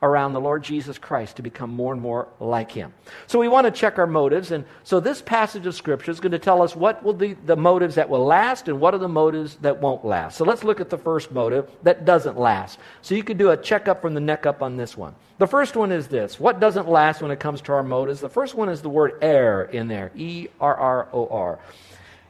around 0.04 0.34
the 0.34 0.40
Lord 0.40 0.62
Jesus 0.62 0.98
Christ 0.98 1.36
to 1.36 1.42
become 1.42 1.70
more 1.70 1.92
and 1.92 2.02
more 2.02 2.28
like 2.38 2.70
Him. 2.70 2.92
So 3.26 3.38
we 3.38 3.48
want 3.48 3.64
to 3.64 3.70
check 3.70 3.98
our 3.98 4.06
motives. 4.06 4.50
And 4.50 4.66
so 4.84 5.00
this 5.00 5.22
passage 5.22 5.66
of 5.66 5.74
Scripture 5.74 6.10
is 6.10 6.20
going 6.20 6.32
to 6.32 6.38
tell 6.38 6.60
us 6.60 6.76
what 6.76 7.02
will 7.02 7.14
be 7.14 7.32
the 7.32 7.56
motives 7.56 7.94
that 7.94 8.10
will 8.10 8.24
last 8.24 8.68
and 8.68 8.80
what 8.80 8.94
are 8.94 8.98
the 8.98 9.08
motives 9.08 9.56
that 9.62 9.80
won't 9.80 10.04
last. 10.04 10.36
So 10.36 10.44
let's 10.44 10.62
look 10.62 10.80
at 10.80 10.90
the 10.90 10.98
first 10.98 11.32
motive 11.32 11.70
that 11.82 12.04
doesn't 12.04 12.38
last. 12.38 12.78
So 13.00 13.14
you 13.14 13.24
could 13.24 13.38
do 13.38 13.50
a 13.50 13.56
checkup 13.56 14.02
from 14.02 14.12
the 14.12 14.20
neck 14.20 14.44
up 14.44 14.62
on 14.62 14.76
this 14.76 14.96
one. 14.96 15.14
The 15.38 15.46
first 15.46 15.74
one 15.74 15.90
is 15.90 16.06
this 16.08 16.38
what 16.38 16.60
doesn't 16.60 16.88
last 16.88 17.22
when 17.22 17.30
it 17.30 17.40
comes 17.40 17.62
to 17.62 17.72
our 17.72 17.82
motives? 17.82 18.20
The 18.20 18.28
first 18.28 18.54
one 18.54 18.68
is 18.68 18.82
the 18.82 18.90
word 18.90 19.18
err 19.22 19.62
in 19.62 19.88
there 19.88 20.12
E 20.14 20.48
R 20.60 20.76
R 20.76 21.08
O 21.12 21.26
R. 21.28 21.58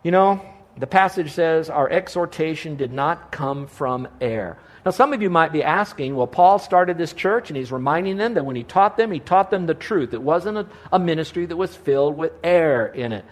You 0.05 0.13
know, 0.13 0.54
the 0.79 0.87
passage 0.87 1.33
says, 1.33 1.71
Our 1.71 1.89
exhortation 1.89 2.77
did 2.77 2.93
not 2.93 3.31
come 3.31 3.67
from 3.67 4.09
air. 4.21 4.59
Now, 4.85 4.91
some 4.91 5.15
of 5.15 5.23
you 5.23 5.31
might 5.31 5.53
be 5.53 5.63
asking, 5.63 6.15
well, 6.15 6.27
Paul 6.27 6.59
started 6.59 6.99
this 6.99 7.15
church 7.15 7.49
and 7.49 7.57
he's 7.57 7.73
reminding 7.73 8.19
them 8.19 8.35
that 8.35 8.45
when 8.45 8.57
he 8.57 8.65
taught 8.65 8.99
them, 8.99 9.11
he 9.11 9.19
taught 9.19 9.51
them 9.51 9.65
the 9.65 9.75
truth. 9.75 10.13
It 10.13 10.21
wasn't 10.21 10.59
a, 10.59 10.67
a 10.93 10.99
ministry 10.99 11.47
that 11.47 11.57
was 11.57 11.75
filled 11.75 12.19
with 12.19 12.33
air 12.43 12.87
in 12.87 13.13
it. 13.13 13.25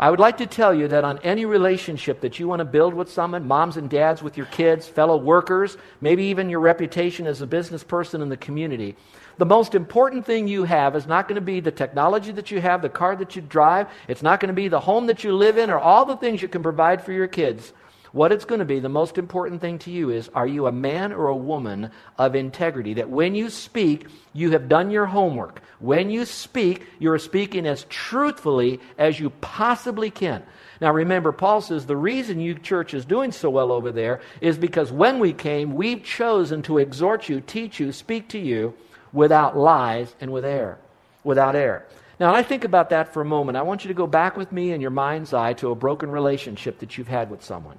I 0.00 0.10
would 0.10 0.20
like 0.20 0.36
to 0.38 0.46
tell 0.46 0.72
you 0.72 0.86
that 0.88 1.02
on 1.02 1.18
any 1.24 1.44
relationship 1.44 2.20
that 2.20 2.38
you 2.38 2.46
want 2.46 2.60
to 2.60 2.64
build 2.64 2.94
with 2.94 3.10
someone, 3.10 3.48
moms 3.48 3.76
and 3.76 3.90
dads 3.90 4.22
with 4.22 4.36
your 4.36 4.46
kids, 4.46 4.86
fellow 4.86 5.16
workers, 5.16 5.76
maybe 6.00 6.22
even 6.24 6.48
your 6.48 6.60
reputation 6.60 7.26
as 7.26 7.40
a 7.40 7.48
business 7.48 7.82
person 7.82 8.22
in 8.22 8.28
the 8.28 8.36
community, 8.36 8.94
the 9.38 9.46
most 9.46 9.74
important 9.74 10.24
thing 10.24 10.46
you 10.46 10.62
have 10.64 10.94
is 10.94 11.08
not 11.08 11.26
going 11.26 11.34
to 11.34 11.40
be 11.40 11.58
the 11.58 11.72
technology 11.72 12.30
that 12.30 12.52
you 12.52 12.60
have, 12.60 12.80
the 12.80 12.88
car 12.88 13.16
that 13.16 13.34
you 13.34 13.42
drive. 13.42 13.88
It's 14.06 14.22
not 14.22 14.38
going 14.38 14.48
to 14.48 14.54
be 14.54 14.68
the 14.68 14.80
home 14.80 15.06
that 15.06 15.24
you 15.24 15.32
live 15.32 15.58
in 15.58 15.68
or 15.68 15.78
all 15.78 16.04
the 16.04 16.16
things 16.16 16.42
you 16.42 16.48
can 16.48 16.62
provide 16.62 17.04
for 17.04 17.12
your 17.12 17.28
kids. 17.28 17.72
What 18.12 18.32
it's 18.32 18.44
going 18.44 18.60
to 18.60 18.64
be, 18.64 18.80
the 18.80 18.88
most 18.88 19.18
important 19.18 19.60
thing 19.60 19.78
to 19.80 19.90
you 19.90 20.10
is 20.10 20.28
are 20.34 20.46
you 20.46 20.66
a 20.66 20.72
man 20.72 21.12
or 21.12 21.28
a 21.28 21.36
woman 21.36 21.90
of 22.16 22.34
integrity? 22.34 22.94
That 22.94 23.10
when 23.10 23.34
you 23.34 23.50
speak, 23.50 24.06
you 24.32 24.52
have 24.52 24.68
done 24.68 24.90
your 24.90 25.06
homework. 25.06 25.62
When 25.78 26.10
you 26.10 26.24
speak, 26.24 26.86
you're 26.98 27.18
speaking 27.18 27.66
as 27.66 27.84
truthfully 27.88 28.80
as 28.96 29.20
you 29.20 29.30
possibly 29.30 30.10
can. 30.10 30.42
Now 30.80 30.92
remember, 30.92 31.32
Paul 31.32 31.60
says 31.60 31.86
the 31.86 31.96
reason 31.96 32.40
you 32.40 32.54
church 32.54 32.94
is 32.94 33.04
doing 33.04 33.32
so 33.32 33.50
well 33.50 33.72
over 33.72 33.92
there 33.92 34.20
is 34.40 34.56
because 34.56 34.90
when 34.90 35.18
we 35.18 35.32
came, 35.32 35.74
we've 35.74 36.02
chosen 36.02 36.62
to 36.62 36.78
exhort 36.78 37.28
you, 37.28 37.40
teach 37.40 37.78
you, 37.78 37.92
speak 37.92 38.28
to 38.30 38.38
you 38.38 38.74
without 39.12 39.56
lies 39.56 40.14
and 40.20 40.32
with 40.32 40.44
air, 40.44 40.78
without 41.24 41.56
air. 41.56 41.86
Now, 42.20 42.34
I 42.34 42.42
think 42.42 42.64
about 42.64 42.90
that 42.90 43.12
for 43.12 43.20
a 43.20 43.24
moment. 43.24 43.56
I 43.56 43.62
want 43.62 43.84
you 43.84 43.88
to 43.88 43.94
go 43.94 44.06
back 44.06 44.36
with 44.36 44.50
me 44.50 44.72
in 44.72 44.80
your 44.80 44.90
mind's 44.90 45.32
eye 45.32 45.52
to 45.54 45.70
a 45.70 45.74
broken 45.74 46.10
relationship 46.10 46.80
that 46.80 46.98
you've 46.98 47.08
had 47.08 47.30
with 47.30 47.44
someone. 47.44 47.78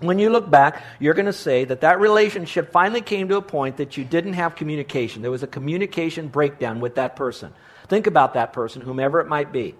When 0.00 0.18
you 0.18 0.28
look 0.28 0.50
back, 0.50 0.82
you're 1.00 1.14
going 1.14 1.26
to 1.26 1.32
say 1.32 1.64
that 1.64 1.80
that 1.80 2.00
relationship 2.00 2.70
finally 2.70 3.00
came 3.00 3.28
to 3.28 3.36
a 3.36 3.42
point 3.42 3.78
that 3.78 3.96
you 3.96 4.04
didn't 4.04 4.34
have 4.34 4.54
communication. 4.54 5.22
There 5.22 5.30
was 5.30 5.42
a 5.42 5.46
communication 5.46 6.28
breakdown 6.28 6.80
with 6.80 6.96
that 6.96 7.16
person. 7.16 7.54
Think 7.88 8.06
about 8.06 8.34
that 8.34 8.52
person, 8.52 8.82
whomever 8.82 9.20
it 9.20 9.28
might 9.28 9.52
be. 9.52 9.74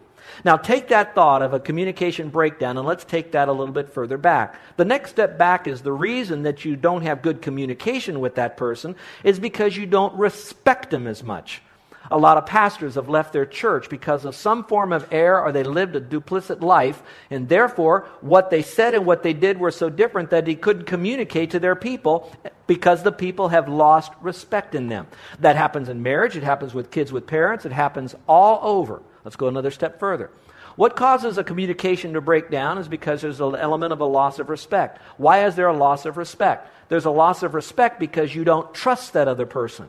Now, 0.44 0.56
take 0.56 0.88
that 0.88 1.14
thought 1.14 1.42
of 1.42 1.52
a 1.52 1.60
communication 1.60 2.30
breakdown 2.30 2.78
and 2.78 2.86
let's 2.86 3.04
take 3.04 3.32
that 3.32 3.48
a 3.48 3.52
little 3.52 3.74
bit 3.74 3.90
further 3.90 4.18
back. 4.18 4.58
The 4.76 4.84
next 4.84 5.10
step 5.10 5.38
back 5.38 5.68
is 5.68 5.82
the 5.82 5.92
reason 5.92 6.42
that 6.44 6.64
you 6.64 6.76
don't 6.76 7.02
have 7.02 7.22
good 7.22 7.42
communication 7.42 8.18
with 8.20 8.36
that 8.36 8.56
person 8.56 8.96
is 9.22 9.38
because 9.38 9.76
you 9.76 9.86
don't 9.86 10.14
respect 10.14 10.90
them 10.90 11.06
as 11.06 11.22
much. 11.22 11.62
A 12.10 12.18
lot 12.18 12.36
of 12.36 12.46
pastors 12.46 12.94
have 12.94 13.08
left 13.08 13.32
their 13.32 13.46
church 13.46 13.88
because 13.88 14.24
of 14.24 14.34
some 14.34 14.64
form 14.64 14.92
of 14.92 15.06
error 15.12 15.42
or 15.42 15.52
they 15.52 15.62
lived 15.62 15.96
a 15.96 16.00
duplicit 16.00 16.60
life, 16.60 17.02
and 17.30 17.48
therefore 17.48 18.08
what 18.20 18.50
they 18.50 18.62
said 18.62 18.94
and 18.94 19.06
what 19.06 19.22
they 19.22 19.32
did 19.32 19.58
were 19.58 19.70
so 19.70 19.88
different 19.88 20.30
that 20.30 20.46
he 20.46 20.54
couldn't 20.54 20.84
communicate 20.84 21.50
to 21.50 21.58
their 21.58 21.74
people 21.74 22.32
because 22.66 23.02
the 23.02 23.12
people 23.12 23.48
have 23.48 23.68
lost 23.68 24.12
respect 24.20 24.74
in 24.74 24.88
them. 24.88 25.06
That 25.40 25.56
happens 25.56 25.88
in 25.88 26.02
marriage, 26.02 26.36
it 26.36 26.42
happens 26.42 26.74
with 26.74 26.90
kids 26.90 27.12
with 27.12 27.26
parents, 27.26 27.64
it 27.64 27.72
happens 27.72 28.14
all 28.28 28.60
over. 28.62 29.02
Let's 29.24 29.36
go 29.36 29.48
another 29.48 29.70
step 29.70 29.98
further. 29.98 30.30
What 30.76 30.94
causes 30.94 31.38
a 31.38 31.44
communication 31.44 32.12
to 32.12 32.20
break 32.20 32.50
down 32.50 32.76
is 32.78 32.86
because 32.86 33.22
there's 33.22 33.40
an 33.40 33.56
element 33.56 33.94
of 33.94 34.00
a 34.00 34.04
loss 34.04 34.38
of 34.38 34.50
respect. 34.50 35.00
Why 35.16 35.46
is 35.46 35.56
there 35.56 35.68
a 35.68 35.76
loss 35.76 36.04
of 36.04 36.18
respect? 36.18 36.70
There's 36.88 37.06
a 37.06 37.10
loss 37.10 37.42
of 37.42 37.54
respect 37.54 37.98
because 37.98 38.34
you 38.34 38.44
don't 38.44 38.72
trust 38.74 39.14
that 39.14 39.26
other 39.26 39.46
person. 39.46 39.88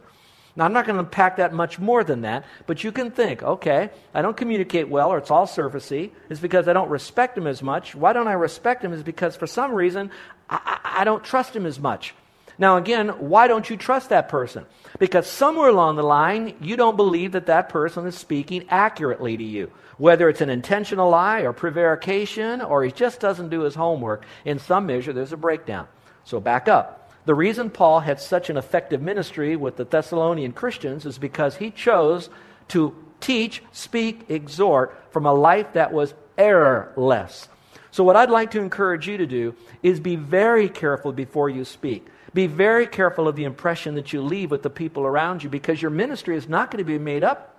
Now, 0.58 0.66
I'm 0.66 0.74
not 0.74 0.88
going 0.88 0.96
to 0.96 1.04
unpack 1.04 1.38
that 1.38 1.54
much 1.54 1.78
more 1.78 2.04
than 2.04 2.22
that, 2.22 2.44
but 2.66 2.84
you 2.84 2.92
can 2.92 3.12
think, 3.12 3.44
okay, 3.44 3.92
I 4.12 4.24
don't 4.24 4.36
communicate 4.36 4.90
well, 4.90 5.14
or 5.14 5.20
it's 5.20 5.30
all 5.30 5.46
surfacey. 5.46 6.10
It's 6.32 6.40
because 6.40 6.68
I 6.68 6.74
don't 6.74 6.90
respect 6.90 7.38
him 7.38 7.46
as 7.46 7.62
much. 7.62 7.94
Why 7.94 8.12
don't 8.12 8.28
I 8.28 8.34
respect 8.34 8.84
him? 8.84 8.92
Is 8.92 9.04
because 9.04 9.36
for 9.36 9.46
some 9.46 9.72
reason 9.72 10.10
I, 10.50 10.80
I, 10.84 11.02
I 11.02 11.04
don't 11.04 11.24
trust 11.24 11.56
him 11.56 11.68
as 11.68 11.80
much. 11.80 12.16
Now, 12.58 12.78
again, 12.78 13.10
why 13.10 13.48
don't 13.48 13.70
you 13.70 13.78
trust 13.78 14.10
that 14.10 14.30
person? 14.30 14.66
Because 14.98 15.28
somewhere 15.28 15.70
along 15.70 15.96
the 15.96 16.04
line, 16.04 16.56
you 16.60 16.76
don't 16.76 16.98
believe 16.98 17.34
that 17.34 17.46
that 17.46 17.70
person 17.70 18.08
is 18.08 18.16
speaking 18.16 18.66
accurately 18.70 19.38
to 19.38 19.44
you. 19.44 19.72
Whether 20.00 20.28
it's 20.28 20.42
an 20.42 20.50
intentional 20.50 21.12
lie 21.12 21.42
or 21.42 21.54
prevarication 21.54 22.62
or 22.62 22.84
he 22.84 22.92
just 22.92 23.20
doesn't 23.20 23.50
do 23.50 23.62
his 23.62 23.76
homework, 23.76 24.26
in 24.44 24.58
some 24.58 24.88
measure, 24.88 25.14
there's 25.14 25.34
a 25.34 25.38
breakdown. 25.38 25.88
So 26.24 26.40
back 26.40 26.68
up. 26.68 27.07
The 27.28 27.36
reason 27.36 27.70
Paul 27.70 28.00
had 28.00 28.22
such 28.22 28.50
an 28.50 28.56
effective 28.56 29.02
ministry 29.02 29.58
with 29.58 29.76
the 29.76 29.84
Thessalonian 29.84 30.54
Christians 30.54 31.06
is 31.06 31.18
because 31.18 31.58
he 31.58 31.72
chose 31.72 32.30
to 32.70 32.96
teach, 33.20 33.62
speak, 33.74 34.30
exhort 34.30 34.98
from 35.12 35.26
a 35.26 35.34
life 35.34 35.74
that 35.74 35.92
was 35.92 36.14
errorless. 36.38 37.50
So, 37.92 38.06
what 38.06 38.16
I'd 38.16 38.30
like 38.30 38.52
to 38.52 38.62
encourage 38.62 39.10
you 39.10 39.18
to 39.18 39.26
do 39.26 39.56
is 39.84 40.00
be 40.00 40.16
very 40.16 40.70
careful 40.70 41.12
before 41.12 41.50
you 41.50 41.66
speak. 41.66 42.08
Be 42.34 42.48
very 42.48 42.88
careful 42.88 43.28
of 43.28 43.36
the 43.36 43.44
impression 43.44 43.96
that 43.96 44.14
you 44.14 44.22
leave 44.22 44.50
with 44.50 44.64
the 44.64 44.70
people 44.70 45.06
around 45.06 45.44
you 45.44 45.50
because 45.50 45.82
your 45.82 45.92
ministry 45.92 46.38
is 46.38 46.48
not 46.48 46.72
going 46.72 46.78
to 46.78 46.86
be 46.86 46.98
made 46.98 47.26
up 47.26 47.57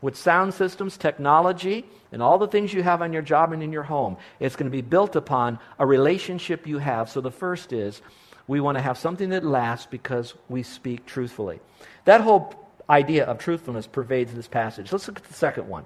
with 0.00 0.16
sound 0.16 0.54
systems, 0.54 0.96
technology, 0.96 1.84
and 2.12 2.22
all 2.22 2.38
the 2.38 2.48
things 2.48 2.72
you 2.72 2.82
have 2.82 3.02
on 3.02 3.12
your 3.12 3.22
job 3.22 3.52
and 3.52 3.62
in 3.62 3.72
your 3.72 3.82
home. 3.82 4.16
It's 4.40 4.56
going 4.56 4.70
to 4.70 4.76
be 4.76 4.82
built 4.82 5.16
upon 5.16 5.58
a 5.78 5.86
relationship 5.86 6.66
you 6.66 6.78
have. 6.78 7.10
So 7.10 7.20
the 7.20 7.30
first 7.30 7.72
is 7.72 8.00
we 8.46 8.60
want 8.60 8.78
to 8.78 8.82
have 8.82 8.96
something 8.98 9.30
that 9.30 9.44
lasts 9.44 9.86
because 9.90 10.34
we 10.48 10.62
speak 10.62 11.06
truthfully. 11.06 11.60
That 12.04 12.20
whole 12.20 12.54
idea 12.88 13.24
of 13.24 13.38
truthfulness 13.38 13.86
pervades 13.86 14.32
this 14.32 14.48
passage. 14.48 14.90
Let's 14.92 15.06
look 15.08 15.18
at 15.18 15.24
the 15.24 15.34
second 15.34 15.68
one. 15.68 15.84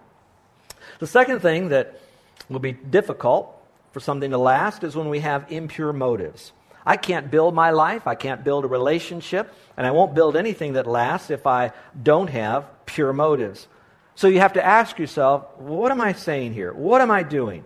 The 0.98 1.06
second 1.06 1.40
thing 1.40 1.70
that 1.70 2.00
will 2.48 2.60
be 2.60 2.72
difficult 2.72 3.58
for 3.92 4.00
something 4.00 4.30
to 4.30 4.38
last 4.38 4.84
is 4.84 4.94
when 4.94 5.08
we 5.08 5.20
have 5.20 5.50
impure 5.50 5.92
motives. 5.92 6.52
I 6.84 6.96
can't 6.96 7.30
build 7.30 7.54
my 7.54 7.70
life, 7.70 8.06
I 8.06 8.14
can't 8.14 8.42
build 8.42 8.64
a 8.64 8.68
relationship, 8.68 9.52
and 9.76 9.86
I 9.86 9.92
won't 9.92 10.14
build 10.14 10.36
anything 10.36 10.72
that 10.72 10.86
lasts 10.86 11.30
if 11.30 11.46
I 11.46 11.72
don't 12.00 12.28
have 12.28 12.66
pure 12.86 13.12
motives. 13.12 13.68
So 14.14 14.28
you 14.28 14.40
have 14.40 14.54
to 14.54 14.64
ask 14.64 14.98
yourself, 14.98 15.46
what 15.58 15.90
am 15.90 16.00
I 16.00 16.12
saying 16.12 16.52
here? 16.52 16.72
What 16.72 17.00
am 17.00 17.10
I 17.10 17.22
doing? 17.22 17.64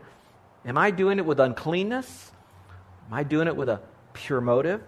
Am 0.65 0.79
I 0.79 0.91
doing 0.91 1.19
it 1.19 1.27
with 1.27 1.41
uncleanness? 1.41 2.33
Am 3.09 3.15
I 3.15 3.23
doing 3.23 3.49
it 3.49 3.57
with 3.57 3.69
a 3.69 3.81
pure 4.13 4.41
motive? 4.41 4.83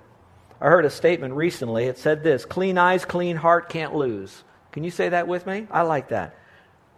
I 0.60 0.66
heard 0.66 0.84
a 0.84 0.90
statement 0.90 1.34
recently. 1.34 1.84
It 1.84 1.98
said 1.98 2.22
this 2.24 2.44
clean 2.44 2.78
eyes, 2.78 3.04
clean 3.04 3.36
heart 3.36 3.68
can't 3.68 3.94
lose. 3.94 4.42
Can 4.72 4.84
you 4.84 4.90
say 4.90 5.08
that 5.10 5.28
with 5.28 5.46
me? 5.46 5.66
I 5.70 5.82
like 5.82 6.08
that. 6.08 6.36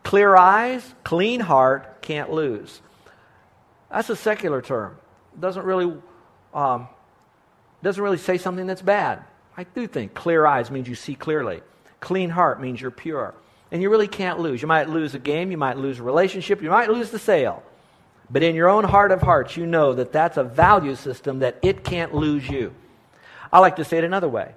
Clear 0.03 0.35
eyes, 0.37 0.95
clean 1.05 1.41
heart 1.41 2.03
can't 2.03 2.31
lose. 2.31 2.81
That's 3.91 4.09
a 4.09 4.17
secular 4.17 4.63
term. 4.63 4.97
It 5.35 5.41
doesn't 5.41 5.65
really, 5.65 5.95
um, 6.55 6.89
doesn't 7.83 8.03
really 8.03 8.19
say 8.19 8.39
something 8.39 8.67
that's 8.67 8.83
bad. 8.83 9.23
I 9.57 9.65
do 9.65 9.87
think 9.87 10.15
clear 10.15 10.47
eyes 10.47 10.71
means 10.71 10.89
you 10.89 10.95
see 10.95 11.15
clearly. 11.15 11.61
Clean 12.01 12.31
heart 12.31 12.61
means 12.63 12.81
you're 12.81 12.91
pure. 12.91 13.35
And 13.73 13.81
you 13.81 13.91
really 13.91 14.09
can't 14.09 14.41
lose. 14.41 14.61
You 14.63 14.69
might 14.69 14.89
lose 14.89 15.15
a 15.15 15.19
game, 15.19 15.51
you 15.51 15.59
might 15.59 15.77
lose 15.77 15.99
a 15.99 16.03
relationship, 16.03 16.63
you 16.63 16.71
might 16.71 16.91
lose 16.91 17.11
the 17.11 17.19
sale. 17.19 17.63
But 18.29 18.43
in 18.43 18.55
your 18.55 18.69
own 18.69 18.85
heart 18.85 19.13
of 19.13 19.23
hearts, 19.23 19.57
you 19.57 19.67
know 19.67 19.95
that 19.95 20.13
that's 20.13 20.37
a 20.37 20.45
value 20.45 20.95
system 20.95 21.41
that 21.41 21.59
it 21.63 21.85
can't 21.85 22.15
lose 22.15 22.49
you. 22.49 22.73
I 23.53 23.59
like 23.59 23.77
to 23.77 23.85
say 23.85 23.99
it 23.99 24.05
another 24.05 24.29
way 24.29 24.55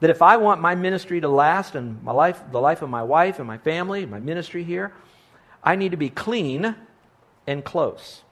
that 0.00 0.10
if 0.10 0.22
I 0.22 0.36
want 0.36 0.60
my 0.60 0.74
ministry 0.74 1.20
to 1.20 1.28
last 1.28 1.74
and 1.74 2.02
my 2.02 2.12
life, 2.12 2.40
the 2.52 2.60
life 2.60 2.82
of 2.82 2.90
my 2.90 3.02
wife 3.02 3.38
and 3.38 3.48
my 3.48 3.58
family, 3.58 4.06
my 4.06 4.20
ministry 4.20 4.62
here, 4.62 4.92
I 5.62 5.74
need 5.76 5.90
to 5.90 5.96
be 5.96 6.08
clean 6.08 6.76
and 7.46 7.64
close. 7.64 8.22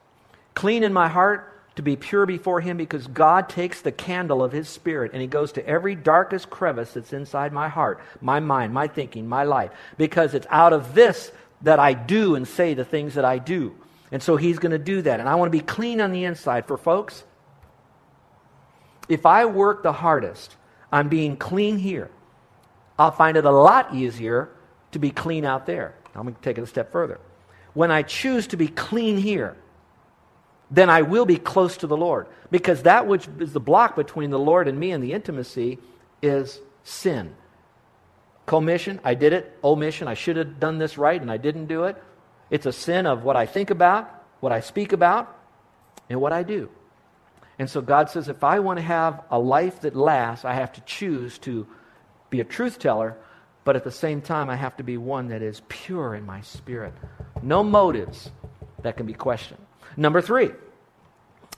Clean 0.54 0.84
in 0.84 0.92
my 0.92 1.08
heart 1.08 1.55
to 1.76 1.82
be 1.82 1.94
pure 1.94 2.26
before 2.26 2.60
Him 2.60 2.76
because 2.76 3.06
God 3.06 3.48
takes 3.48 3.82
the 3.82 3.92
candle 3.92 4.42
of 4.42 4.52
His 4.52 4.68
Spirit 4.68 5.12
and 5.12 5.20
He 5.20 5.28
goes 5.28 5.52
to 5.52 5.66
every 5.66 5.94
darkest 5.94 6.50
crevice 6.50 6.94
that's 6.94 7.12
inside 7.12 7.52
my 7.52 7.68
heart, 7.68 8.00
my 8.20 8.40
mind, 8.40 8.74
my 8.74 8.88
thinking, 8.88 9.28
my 9.28 9.44
life, 9.44 9.70
because 9.96 10.34
it's 10.34 10.46
out 10.50 10.72
of 10.72 10.94
this 10.94 11.30
that 11.62 11.78
I 11.78 11.92
do 11.92 12.34
and 12.34 12.48
say 12.48 12.74
the 12.74 12.84
things 12.84 13.14
that 13.14 13.24
I 13.24 13.38
do. 13.38 13.74
And 14.10 14.22
so 14.22 14.36
He's 14.36 14.58
going 14.58 14.72
to 14.72 14.78
do 14.78 15.02
that. 15.02 15.20
And 15.20 15.28
I 15.28 15.34
want 15.34 15.52
to 15.52 15.58
be 15.58 15.64
clean 15.64 16.00
on 16.00 16.12
the 16.12 16.24
inside. 16.24 16.66
For 16.66 16.78
folks, 16.78 17.24
if 19.08 19.26
I 19.26 19.44
work 19.44 19.82
the 19.82 19.92
hardest 19.92 20.56
on 20.90 21.08
being 21.08 21.36
clean 21.36 21.78
here, 21.78 22.10
I'll 22.98 23.12
find 23.12 23.36
it 23.36 23.44
a 23.44 23.50
lot 23.50 23.94
easier 23.94 24.48
to 24.92 24.98
be 24.98 25.10
clean 25.10 25.44
out 25.44 25.66
there. 25.66 25.94
I'm 26.14 26.22
going 26.22 26.34
to 26.34 26.40
take 26.40 26.56
it 26.56 26.62
a 26.62 26.66
step 26.66 26.90
further. 26.90 27.20
When 27.74 27.90
I 27.90 28.02
choose 28.02 28.46
to 28.48 28.56
be 28.56 28.68
clean 28.68 29.18
here, 29.18 29.56
then 30.70 30.90
I 30.90 31.02
will 31.02 31.26
be 31.26 31.36
close 31.36 31.76
to 31.78 31.86
the 31.86 31.96
Lord. 31.96 32.26
Because 32.50 32.82
that 32.82 33.06
which 33.06 33.28
is 33.38 33.52
the 33.52 33.60
block 33.60 33.96
between 33.96 34.30
the 34.30 34.38
Lord 34.38 34.68
and 34.68 34.78
me 34.78 34.92
and 34.92 35.02
the 35.02 35.12
intimacy 35.12 35.78
is 36.22 36.60
sin. 36.84 37.34
Commission, 38.46 39.00
I 39.04 39.14
did 39.14 39.32
it. 39.32 39.58
Omission, 39.62 40.08
I 40.08 40.14
should 40.14 40.36
have 40.36 40.60
done 40.60 40.78
this 40.78 40.98
right 40.98 41.20
and 41.20 41.30
I 41.30 41.36
didn't 41.36 41.66
do 41.66 41.84
it. 41.84 42.02
It's 42.50 42.66
a 42.66 42.72
sin 42.72 43.06
of 43.06 43.24
what 43.24 43.36
I 43.36 43.46
think 43.46 43.70
about, 43.70 44.24
what 44.40 44.52
I 44.52 44.60
speak 44.60 44.92
about, 44.92 45.36
and 46.08 46.20
what 46.20 46.32
I 46.32 46.42
do. 46.42 46.68
And 47.58 47.68
so 47.68 47.80
God 47.80 48.10
says 48.10 48.28
if 48.28 48.44
I 48.44 48.60
want 48.60 48.78
to 48.78 48.84
have 48.84 49.24
a 49.30 49.38
life 49.38 49.80
that 49.80 49.96
lasts, 49.96 50.44
I 50.44 50.54
have 50.54 50.72
to 50.74 50.80
choose 50.82 51.38
to 51.38 51.66
be 52.30 52.40
a 52.40 52.44
truth 52.44 52.78
teller, 52.78 53.16
but 53.64 53.74
at 53.74 53.82
the 53.82 53.90
same 53.90 54.20
time, 54.20 54.48
I 54.48 54.56
have 54.56 54.76
to 54.76 54.84
be 54.84 54.96
one 54.96 55.28
that 55.28 55.42
is 55.42 55.62
pure 55.68 56.14
in 56.14 56.24
my 56.24 56.40
spirit. 56.42 56.94
No 57.42 57.64
motives 57.64 58.30
that 58.82 58.96
can 58.96 59.06
be 59.06 59.14
questioned. 59.14 59.65
Number 59.96 60.20
three, 60.20 60.50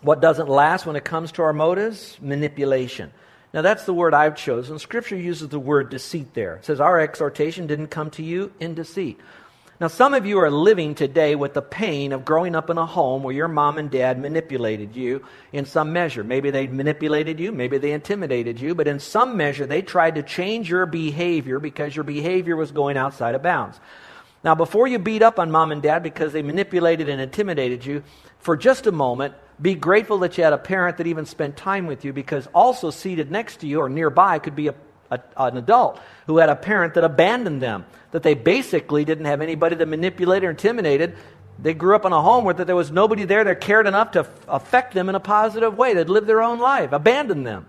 what 0.00 0.20
doesn't 0.20 0.48
last 0.48 0.86
when 0.86 0.96
it 0.96 1.04
comes 1.04 1.32
to 1.32 1.42
our 1.42 1.52
motives? 1.52 2.16
Manipulation. 2.20 3.12
Now, 3.52 3.62
that's 3.62 3.84
the 3.84 3.94
word 3.94 4.14
I've 4.14 4.36
chosen. 4.36 4.78
Scripture 4.78 5.16
uses 5.16 5.48
the 5.48 5.58
word 5.58 5.90
deceit 5.90 6.34
there. 6.34 6.56
It 6.56 6.66
says, 6.66 6.80
Our 6.80 7.00
exhortation 7.00 7.66
didn't 7.66 7.88
come 7.88 8.10
to 8.10 8.22
you 8.22 8.52
in 8.60 8.74
deceit. 8.74 9.18
Now, 9.80 9.86
some 9.86 10.12
of 10.12 10.26
you 10.26 10.40
are 10.40 10.50
living 10.50 10.96
today 10.96 11.36
with 11.36 11.54
the 11.54 11.62
pain 11.62 12.12
of 12.12 12.24
growing 12.24 12.56
up 12.56 12.68
in 12.68 12.78
a 12.78 12.84
home 12.84 13.22
where 13.22 13.34
your 13.34 13.46
mom 13.46 13.78
and 13.78 13.88
dad 13.90 14.20
manipulated 14.20 14.96
you 14.96 15.24
in 15.52 15.66
some 15.66 15.92
measure. 15.92 16.24
Maybe 16.24 16.50
they 16.50 16.66
manipulated 16.66 17.38
you, 17.38 17.52
maybe 17.52 17.78
they 17.78 17.92
intimidated 17.92 18.60
you, 18.60 18.74
but 18.74 18.88
in 18.88 18.98
some 18.98 19.36
measure 19.36 19.66
they 19.66 19.82
tried 19.82 20.16
to 20.16 20.24
change 20.24 20.68
your 20.68 20.84
behavior 20.84 21.60
because 21.60 21.94
your 21.94 22.04
behavior 22.04 22.56
was 22.56 22.72
going 22.72 22.96
outside 22.96 23.36
of 23.36 23.42
bounds. 23.42 23.78
Now, 24.44 24.54
before 24.54 24.86
you 24.86 24.98
beat 24.98 25.22
up 25.22 25.38
on 25.38 25.50
mom 25.50 25.72
and 25.72 25.82
dad 25.82 26.02
because 26.02 26.32
they 26.32 26.42
manipulated 26.42 27.08
and 27.08 27.20
intimidated 27.20 27.84
you, 27.84 28.04
for 28.38 28.56
just 28.56 28.86
a 28.86 28.92
moment, 28.92 29.34
be 29.60 29.74
grateful 29.74 30.18
that 30.18 30.38
you 30.38 30.44
had 30.44 30.52
a 30.52 30.58
parent 30.58 30.98
that 30.98 31.06
even 31.06 31.26
spent 31.26 31.56
time 31.56 31.86
with 31.86 32.04
you 32.04 32.12
because 32.12 32.46
also 32.54 32.90
seated 32.90 33.30
next 33.30 33.60
to 33.60 33.66
you 33.66 33.80
or 33.80 33.88
nearby 33.88 34.38
could 34.38 34.54
be 34.54 34.68
a, 34.68 34.74
a, 35.10 35.20
an 35.36 35.56
adult 35.56 36.00
who 36.28 36.38
had 36.38 36.48
a 36.48 36.54
parent 36.54 36.94
that 36.94 37.02
abandoned 37.02 37.60
them, 37.60 37.84
that 38.12 38.22
they 38.22 38.34
basically 38.34 39.04
didn't 39.04 39.24
have 39.24 39.40
anybody 39.40 39.74
that 39.74 39.86
manipulated 39.86 40.46
or 40.46 40.50
intimidated. 40.50 41.16
They 41.60 41.74
grew 41.74 41.96
up 41.96 42.04
in 42.04 42.12
a 42.12 42.22
home 42.22 42.44
where 42.44 42.54
there 42.54 42.76
was 42.76 42.92
nobody 42.92 43.24
there 43.24 43.42
that 43.42 43.60
cared 43.60 43.88
enough 43.88 44.12
to 44.12 44.28
affect 44.46 44.94
them 44.94 45.08
in 45.08 45.16
a 45.16 45.20
positive 45.20 45.76
way. 45.76 45.94
They'd 45.94 46.08
lived 46.08 46.28
their 46.28 46.42
own 46.42 46.60
life, 46.60 46.92
abandoned 46.92 47.44
them. 47.44 47.66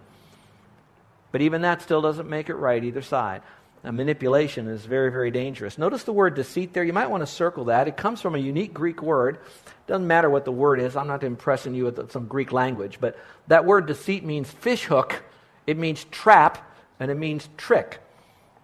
But 1.32 1.41
even 1.41 1.63
that 1.63 1.82
still 1.82 2.01
doesn't 2.01 2.29
make 2.29 2.49
it 2.49 2.55
right 2.55 2.84
either 2.84 3.01
side 3.01 3.41
manipulation 3.84 4.68
is 4.68 4.86
very, 4.86 5.12
very 5.12 5.32
dangerous. 5.32 5.78
Notice 5.78 6.04
the 6.04 6.13
word 6.13 6.36
deceit 6.36 6.74
there. 6.74 6.84
You 6.84 6.94
might 6.94 7.10
want 7.10 7.22
to 7.22 7.28
circle 7.28 7.65
that. 7.65 7.88
It 7.88 7.98
comes 7.98 8.22
from 8.22 8.36
a 8.36 8.38
unique 8.38 8.74
Greek 8.74 9.02
word. 9.02 9.39
Doesn't 9.88 10.08
matter 10.08 10.30
what 10.30 10.46
the 10.46 10.52
word 10.52 10.80
is. 10.80 10.96
I'm 10.96 11.08
not 11.08 11.24
impressing 11.24 11.74
you 11.74 11.86
with 11.86 12.12
some 12.12 12.28
Greek 12.28 12.52
language, 12.52 13.00
but 13.00 13.18
that 13.48 13.65
word 13.65 13.86
deceit 13.86 14.24
means 14.24 14.50
fish 14.50 14.84
hook, 14.86 15.24
it 15.65 15.78
means 15.78 16.04
trap, 16.06 16.58
and 17.00 17.10
it 17.10 17.15
means 17.15 17.50
trick. 17.58 18.00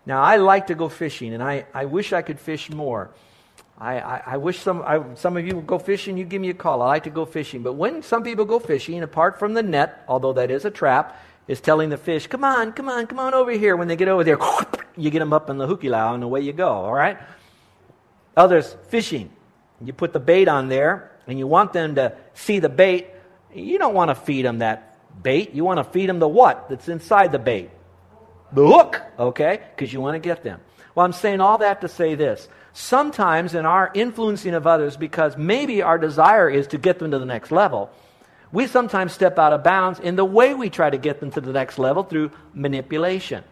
Now, 0.06 0.22
I 0.22 0.38
like 0.38 0.68
to 0.68 0.76
go 0.76 0.90
fishing, 0.90 1.34
and 1.34 1.42
I, 1.42 1.66
I 1.74 1.86
wish 1.86 2.14
I 2.14 2.22
could 2.22 2.40
fish 2.40 2.70
more. 2.70 3.10
I, 3.78 4.00
I, 4.00 4.24
I 4.26 4.38
wish 4.38 4.60
some, 4.60 4.84
I, 4.84 5.02
some 5.16 5.36
of 5.36 5.46
you 5.46 5.56
would 5.56 5.68
go 5.68 5.80
fishing, 5.80 6.18
you 6.18 6.26
give 6.26 6.42
me 6.42 6.50
a 6.50 6.54
call. 6.54 6.82
I 6.82 6.88
like 6.88 7.04
to 7.04 7.10
go 7.10 7.26
fishing. 7.26 7.64
But 7.64 7.74
when 7.74 8.04
some 8.04 8.24
people 8.24 8.46
go 8.46 8.60
fishing, 8.60 9.02
apart 9.04 9.40
from 9.40 9.54
the 9.54 9.64
net, 9.64 10.04
although 10.08 10.34
that 10.34 10.52
is 10.52 10.64
a 10.64 10.72
trap, 10.72 11.20
is 11.48 11.62
telling 11.62 11.90
the 11.90 11.98
fish, 11.98 12.28
come 12.28 12.44
on, 12.44 12.74
come 12.74 12.90
on, 12.90 13.08
come 13.08 13.20
on 13.20 13.34
over 13.34 13.52
here. 13.52 13.76
When 13.76 13.88
they 13.88 13.96
get 13.96 14.08
over 14.08 14.24
there, 14.24 14.40
you 14.98 15.10
get 15.10 15.20
them 15.20 15.34
up 15.34 15.50
in 15.50 15.58
the 15.58 15.68
hukilau 15.68 16.16
and 16.16 16.24
away 16.24 16.42
you 16.42 16.54
go, 16.54 16.68
all 16.68 16.94
right? 16.94 17.18
Others, 18.36 18.76
fishing. 18.90 19.30
You 19.82 19.94
put 19.94 20.14
the 20.14 20.20
bait 20.20 20.48
on 20.48 20.70
there 20.70 21.12
and 21.28 21.38
you 21.38 21.48
want 21.48 21.74
them 21.74 21.96
to 21.96 22.16
see 22.34 22.60
the 22.60 22.70
bait. 22.70 23.08
You 23.54 23.78
don't 23.78 23.94
want 23.94 24.10
to 24.10 24.16
feed 24.16 24.46
them 24.46 24.60
that 24.60 24.98
bait. 25.22 25.54
You 25.54 25.64
want 25.64 25.78
to 25.78 25.84
feed 25.84 26.10
them 26.10 26.20
the 26.20 26.28
what 26.28 26.70
that's 26.70 26.88
inside 26.88 27.32
the 27.32 27.40
bait? 27.40 27.70
The 28.54 28.66
hook, 28.66 29.02
okay? 29.20 29.62
Because 29.76 29.92
you 29.92 30.02
want 30.02 30.16
to 30.16 30.20
get 30.20 30.44
them. 30.44 30.62
Well, 30.94 31.06
I'm 31.06 31.14
saying 31.14 31.42
all 31.42 31.58
that 31.60 31.82
to 31.82 31.88
say 31.88 32.16
this. 32.16 32.48
Sometimes 32.74 33.54
in 33.54 33.66
our 33.66 33.92
influencing 33.94 34.54
of 34.54 34.68
others, 34.68 34.98
because 34.98 35.38
maybe 35.38 35.82
our 35.82 35.98
desire 35.98 36.50
is 36.50 36.68
to 36.68 36.78
get 36.78 37.00
them 37.00 37.12
to 37.12 37.20
the 37.20 37.26
next 37.26 37.52
level, 37.52 37.90
we 38.56 38.68
sometimes 38.68 39.12
step 39.12 39.38
out 39.38 39.52
of 39.52 39.64
bounds 39.64 40.00
in 40.00 40.16
the 40.16 40.24
way 40.24 40.54
we 40.54 40.70
try 40.70 40.90
to 40.90 40.98
get 40.98 41.20
them 41.20 41.30
to 41.32 41.42
the 41.42 41.52
next 41.52 41.78
level 41.78 42.04
through 42.04 42.32
manipulation. 42.54 43.44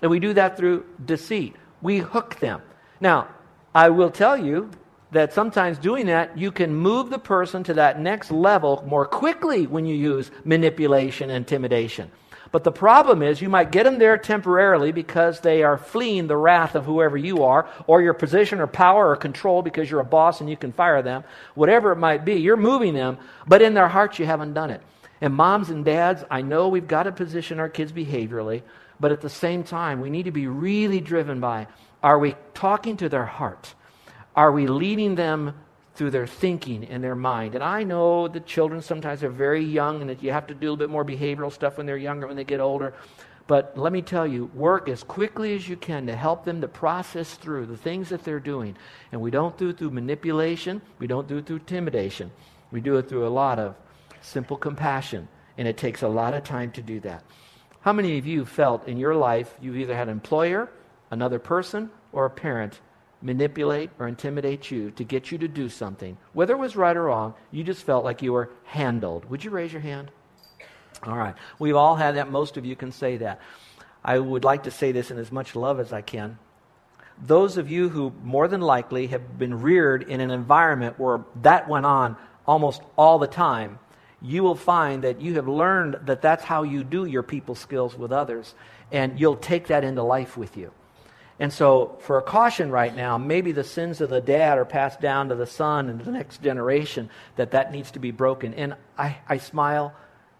And 0.00 0.10
we 0.10 0.18
do 0.20 0.32
that 0.32 0.56
through 0.56 0.86
deceit. 1.04 1.54
We 1.82 1.98
hook 1.98 2.36
them. 2.36 2.62
Now, 2.98 3.28
I 3.74 3.90
will 3.90 4.10
tell 4.10 4.38
you 4.38 4.70
that 5.10 5.34
sometimes 5.34 5.76
doing 5.76 6.06
that, 6.06 6.38
you 6.38 6.50
can 6.50 6.74
move 6.74 7.10
the 7.10 7.18
person 7.18 7.62
to 7.64 7.74
that 7.74 8.00
next 8.00 8.30
level 8.30 8.82
more 8.86 9.04
quickly 9.04 9.66
when 9.66 9.84
you 9.84 9.94
use 9.94 10.30
manipulation 10.44 11.28
and 11.28 11.36
intimidation. 11.36 12.10
But 12.50 12.64
the 12.64 12.72
problem 12.72 13.22
is, 13.22 13.42
you 13.42 13.48
might 13.48 13.72
get 13.72 13.84
them 13.84 13.98
there 13.98 14.16
temporarily 14.16 14.92
because 14.92 15.40
they 15.40 15.62
are 15.62 15.76
fleeing 15.76 16.26
the 16.26 16.36
wrath 16.36 16.74
of 16.74 16.84
whoever 16.84 17.16
you 17.16 17.42
are, 17.44 17.68
or 17.86 18.00
your 18.00 18.14
position 18.14 18.60
or 18.60 18.66
power 18.66 19.10
or 19.10 19.16
control 19.16 19.62
because 19.62 19.90
you're 19.90 20.00
a 20.00 20.04
boss 20.04 20.40
and 20.40 20.48
you 20.48 20.56
can 20.56 20.72
fire 20.72 21.02
them. 21.02 21.24
Whatever 21.54 21.92
it 21.92 21.96
might 21.96 22.24
be, 22.24 22.34
you're 22.34 22.56
moving 22.56 22.94
them, 22.94 23.18
but 23.46 23.60
in 23.60 23.74
their 23.74 23.88
hearts, 23.88 24.18
you 24.18 24.26
haven't 24.26 24.54
done 24.54 24.70
it. 24.70 24.80
And 25.20 25.34
moms 25.34 25.68
and 25.68 25.84
dads, 25.84 26.24
I 26.30 26.42
know 26.42 26.68
we've 26.68 26.88
got 26.88 27.02
to 27.04 27.12
position 27.12 27.58
our 27.58 27.68
kids 27.68 27.92
behaviorally, 27.92 28.62
but 29.00 29.12
at 29.12 29.20
the 29.20 29.28
same 29.28 29.64
time, 29.64 30.00
we 30.00 30.10
need 30.10 30.24
to 30.24 30.30
be 30.30 30.46
really 30.46 31.00
driven 31.00 31.40
by 31.40 31.66
are 32.02 32.18
we 32.18 32.36
talking 32.54 32.96
to 32.98 33.08
their 33.08 33.26
heart? 33.26 33.74
Are 34.36 34.52
we 34.52 34.68
leading 34.68 35.16
them 35.16 35.54
through 35.98 36.12
their 36.12 36.28
thinking 36.28 36.84
and 36.84 37.02
their 37.02 37.16
mind. 37.16 37.56
And 37.56 37.64
I 37.64 37.82
know 37.82 38.28
that 38.28 38.46
children 38.46 38.80
sometimes 38.80 39.24
are 39.24 39.30
very 39.30 39.64
young 39.64 40.00
and 40.00 40.08
that 40.08 40.22
you 40.22 40.30
have 40.30 40.46
to 40.46 40.54
do 40.54 40.60
a 40.60 40.70
little 40.70 40.76
bit 40.76 40.90
more 40.90 41.04
behavioral 41.04 41.52
stuff 41.52 41.76
when 41.76 41.86
they're 41.86 41.96
younger, 41.96 42.28
when 42.28 42.36
they 42.36 42.44
get 42.44 42.60
older. 42.60 42.94
But 43.48 43.76
let 43.76 43.92
me 43.92 44.00
tell 44.00 44.24
you, 44.24 44.44
work 44.54 44.88
as 44.88 45.02
quickly 45.02 45.56
as 45.56 45.68
you 45.68 45.76
can 45.76 46.06
to 46.06 46.14
help 46.14 46.44
them 46.44 46.60
to 46.60 46.68
process 46.68 47.34
through 47.34 47.66
the 47.66 47.76
things 47.76 48.10
that 48.10 48.22
they're 48.22 48.38
doing. 48.38 48.76
And 49.10 49.20
we 49.20 49.32
don't 49.32 49.58
do 49.58 49.70
it 49.70 49.78
through 49.78 49.90
manipulation, 49.90 50.80
we 51.00 51.08
don't 51.08 51.26
do 51.26 51.38
it 51.38 51.46
through 51.46 51.56
intimidation. 51.56 52.30
We 52.70 52.80
do 52.80 52.96
it 52.98 53.08
through 53.08 53.26
a 53.26 53.28
lot 53.28 53.58
of 53.58 53.74
simple 54.20 54.56
compassion. 54.56 55.26
And 55.56 55.66
it 55.66 55.76
takes 55.76 56.02
a 56.02 56.08
lot 56.08 56.32
of 56.32 56.44
time 56.44 56.70
to 56.72 56.82
do 56.82 57.00
that. 57.00 57.24
How 57.80 57.92
many 57.92 58.18
of 58.18 58.26
you 58.26 58.44
felt 58.44 58.86
in 58.86 58.98
your 58.98 59.16
life 59.16 59.52
you've 59.60 59.76
either 59.76 59.96
had 59.96 60.06
an 60.06 60.12
employer, 60.12 60.70
another 61.10 61.40
person, 61.40 61.90
or 62.12 62.26
a 62.26 62.30
parent 62.30 62.78
manipulate 63.20 63.90
or 63.98 64.06
intimidate 64.06 64.70
you 64.70 64.90
to 64.92 65.04
get 65.04 65.32
you 65.32 65.38
to 65.38 65.48
do 65.48 65.68
something, 65.68 66.16
whether 66.32 66.54
it 66.54 66.58
was 66.58 66.76
right 66.76 66.96
or 66.96 67.04
wrong, 67.04 67.34
you 67.50 67.64
just 67.64 67.82
felt 67.82 68.04
like 68.04 68.22
you 68.22 68.32
were 68.32 68.50
handled. 68.64 69.24
Would 69.26 69.44
you 69.44 69.50
raise 69.50 69.72
your 69.72 69.82
hand? 69.82 70.10
All 71.02 71.16
right. 71.16 71.34
We've 71.58 71.76
all 71.76 71.96
had 71.96 72.16
that. 72.16 72.30
Most 72.30 72.56
of 72.56 72.64
you 72.64 72.76
can 72.76 72.92
say 72.92 73.18
that. 73.18 73.40
I 74.04 74.18
would 74.18 74.44
like 74.44 74.64
to 74.64 74.70
say 74.70 74.92
this 74.92 75.10
in 75.10 75.18
as 75.18 75.32
much 75.32 75.56
love 75.56 75.80
as 75.80 75.92
I 75.92 76.02
can. 76.02 76.38
Those 77.20 77.56
of 77.56 77.70
you 77.70 77.88
who 77.88 78.12
more 78.22 78.46
than 78.46 78.60
likely 78.60 79.08
have 79.08 79.38
been 79.38 79.60
reared 79.60 80.04
in 80.04 80.20
an 80.20 80.30
environment 80.30 80.98
where 80.98 81.24
that 81.42 81.68
went 81.68 81.86
on 81.86 82.16
almost 82.46 82.80
all 82.96 83.18
the 83.18 83.26
time, 83.26 83.80
you 84.22 84.42
will 84.42 84.54
find 84.54 85.04
that 85.04 85.20
you 85.20 85.34
have 85.34 85.48
learned 85.48 85.98
that 86.06 86.22
that's 86.22 86.44
how 86.44 86.62
you 86.62 86.84
do 86.84 87.04
your 87.04 87.22
people 87.22 87.54
skills 87.54 87.96
with 87.96 88.12
others, 88.12 88.54
and 88.90 89.18
you'll 89.18 89.36
take 89.36 89.68
that 89.68 89.84
into 89.84 90.02
life 90.02 90.36
with 90.36 90.56
you. 90.56 90.72
And 91.40 91.52
so, 91.52 91.96
for 92.00 92.18
a 92.18 92.22
caution 92.22 92.70
right 92.70 92.94
now, 92.94 93.16
maybe 93.16 93.52
the 93.52 93.62
sins 93.62 94.00
of 94.00 94.10
the 94.10 94.20
dad 94.20 94.58
are 94.58 94.64
passed 94.64 95.00
down 95.00 95.28
to 95.28 95.36
the 95.36 95.46
son 95.46 95.88
and 95.88 96.00
the 96.00 96.10
next 96.10 96.42
generation, 96.42 97.10
that 97.36 97.52
that 97.52 97.70
needs 97.70 97.92
to 97.92 98.00
be 98.00 98.10
broken. 98.10 98.54
And 98.54 98.74
I, 98.96 99.18
I 99.28 99.38
smile 99.38 99.94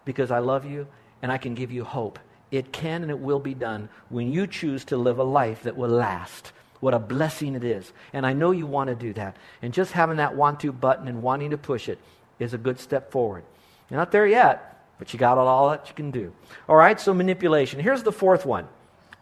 because 0.05 0.33
I 0.33 0.41
love 0.41 0.65
you 0.65 0.89
and 1.23 1.31
I 1.31 1.39
can 1.39 1.55
give 1.55 1.71
you 1.71 1.85
hope. 1.85 2.19
It 2.51 2.73
can 2.73 3.03
and 3.03 3.11
it 3.11 3.19
will 3.19 3.39
be 3.39 3.55
done 3.55 3.89
when 4.09 4.33
you 4.33 4.47
choose 4.47 4.85
to 4.87 4.97
live 4.97 5.19
a 5.19 5.25
life 5.25 5.63
that 5.65 5.77
will 5.77 5.91
last. 5.91 6.53
What 6.81 6.95
a 6.95 6.99
blessing 6.99 7.55
it 7.55 7.65
is. 7.65 7.93
And 8.13 8.25
I 8.27 8.33
know 8.33 8.51
you 8.51 8.67
want 8.67 8.89
to 8.89 8.95
do 8.95 9.13
that. 9.15 9.37
And 9.63 9.73
just 9.73 9.93
having 9.93 10.17
that 10.17 10.35
want 10.35 10.61
to 10.61 10.73
button 10.73 11.09
and 11.09 11.23
wanting 11.23 11.51
to 11.51 11.59
push 11.59 11.89
it 11.89 11.99
is 12.39 12.55
a 12.55 12.59
good 12.59 12.81
step 12.81 13.13
forward. 13.13 13.45
You're 13.91 13.99
not 13.99 14.13
there 14.13 14.27
yet, 14.27 14.85
but 14.99 15.13
you 15.13 15.19
got 15.19 15.39
all 15.39 15.71
that 15.71 15.89
you 15.89 15.95
can 15.95 16.11
do. 16.11 16.33
All 16.69 16.77
right, 16.77 17.01
so 17.01 17.13
manipulation. 17.13 17.81
Here's 17.81 18.03
the 18.03 18.13
fourth 18.13 18.47
one 18.47 18.69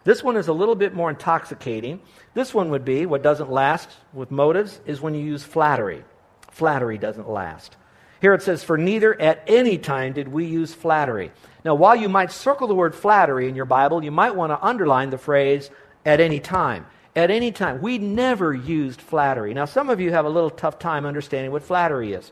this 0.07 0.23
one 0.23 0.37
is 0.37 0.47
a 0.47 0.53
little 0.53 0.73
bit 0.73 0.93
more 0.93 1.09
intoxicating. 1.09 1.99
This 2.33 2.53
one 2.53 2.69
would 2.69 2.85
be 2.85 3.05
what 3.05 3.21
doesn't 3.21 3.51
last 3.51 3.89
with 4.13 4.31
motives 4.31 4.79
is 4.85 5.01
when 5.01 5.13
you 5.13 5.19
use 5.19 5.43
flattery. 5.43 6.05
Flattery 6.49 6.97
doesn't 6.97 7.29
last. 7.29 7.75
Here 8.21 8.33
it 8.33 8.41
says, 8.41 8.63
For 8.63 8.77
neither 8.77 9.19
at 9.19 9.43
any 9.47 9.77
time 9.77 10.13
did 10.13 10.29
we 10.29 10.45
use 10.45 10.73
flattery. 10.73 11.33
Now, 11.65 11.75
while 11.75 11.93
you 11.93 12.07
might 12.07 12.31
circle 12.31 12.69
the 12.69 12.73
word 12.73 12.95
flattery 12.95 13.49
in 13.49 13.55
your 13.55 13.65
Bible, 13.65 14.01
you 14.01 14.11
might 14.11 14.33
want 14.33 14.51
to 14.51 14.65
underline 14.65 15.09
the 15.09 15.17
phrase 15.17 15.69
at 16.05 16.21
any 16.21 16.39
time. 16.39 16.85
At 17.13 17.29
any 17.29 17.51
time. 17.51 17.81
We 17.81 17.97
never 17.97 18.53
used 18.53 19.01
flattery. 19.01 19.53
Now, 19.53 19.65
some 19.65 19.89
of 19.89 19.99
you 19.99 20.11
have 20.11 20.23
a 20.23 20.29
little 20.29 20.49
tough 20.49 20.79
time 20.79 21.05
understanding 21.05 21.51
what 21.51 21.63
flattery 21.63 22.13
is. 22.13 22.31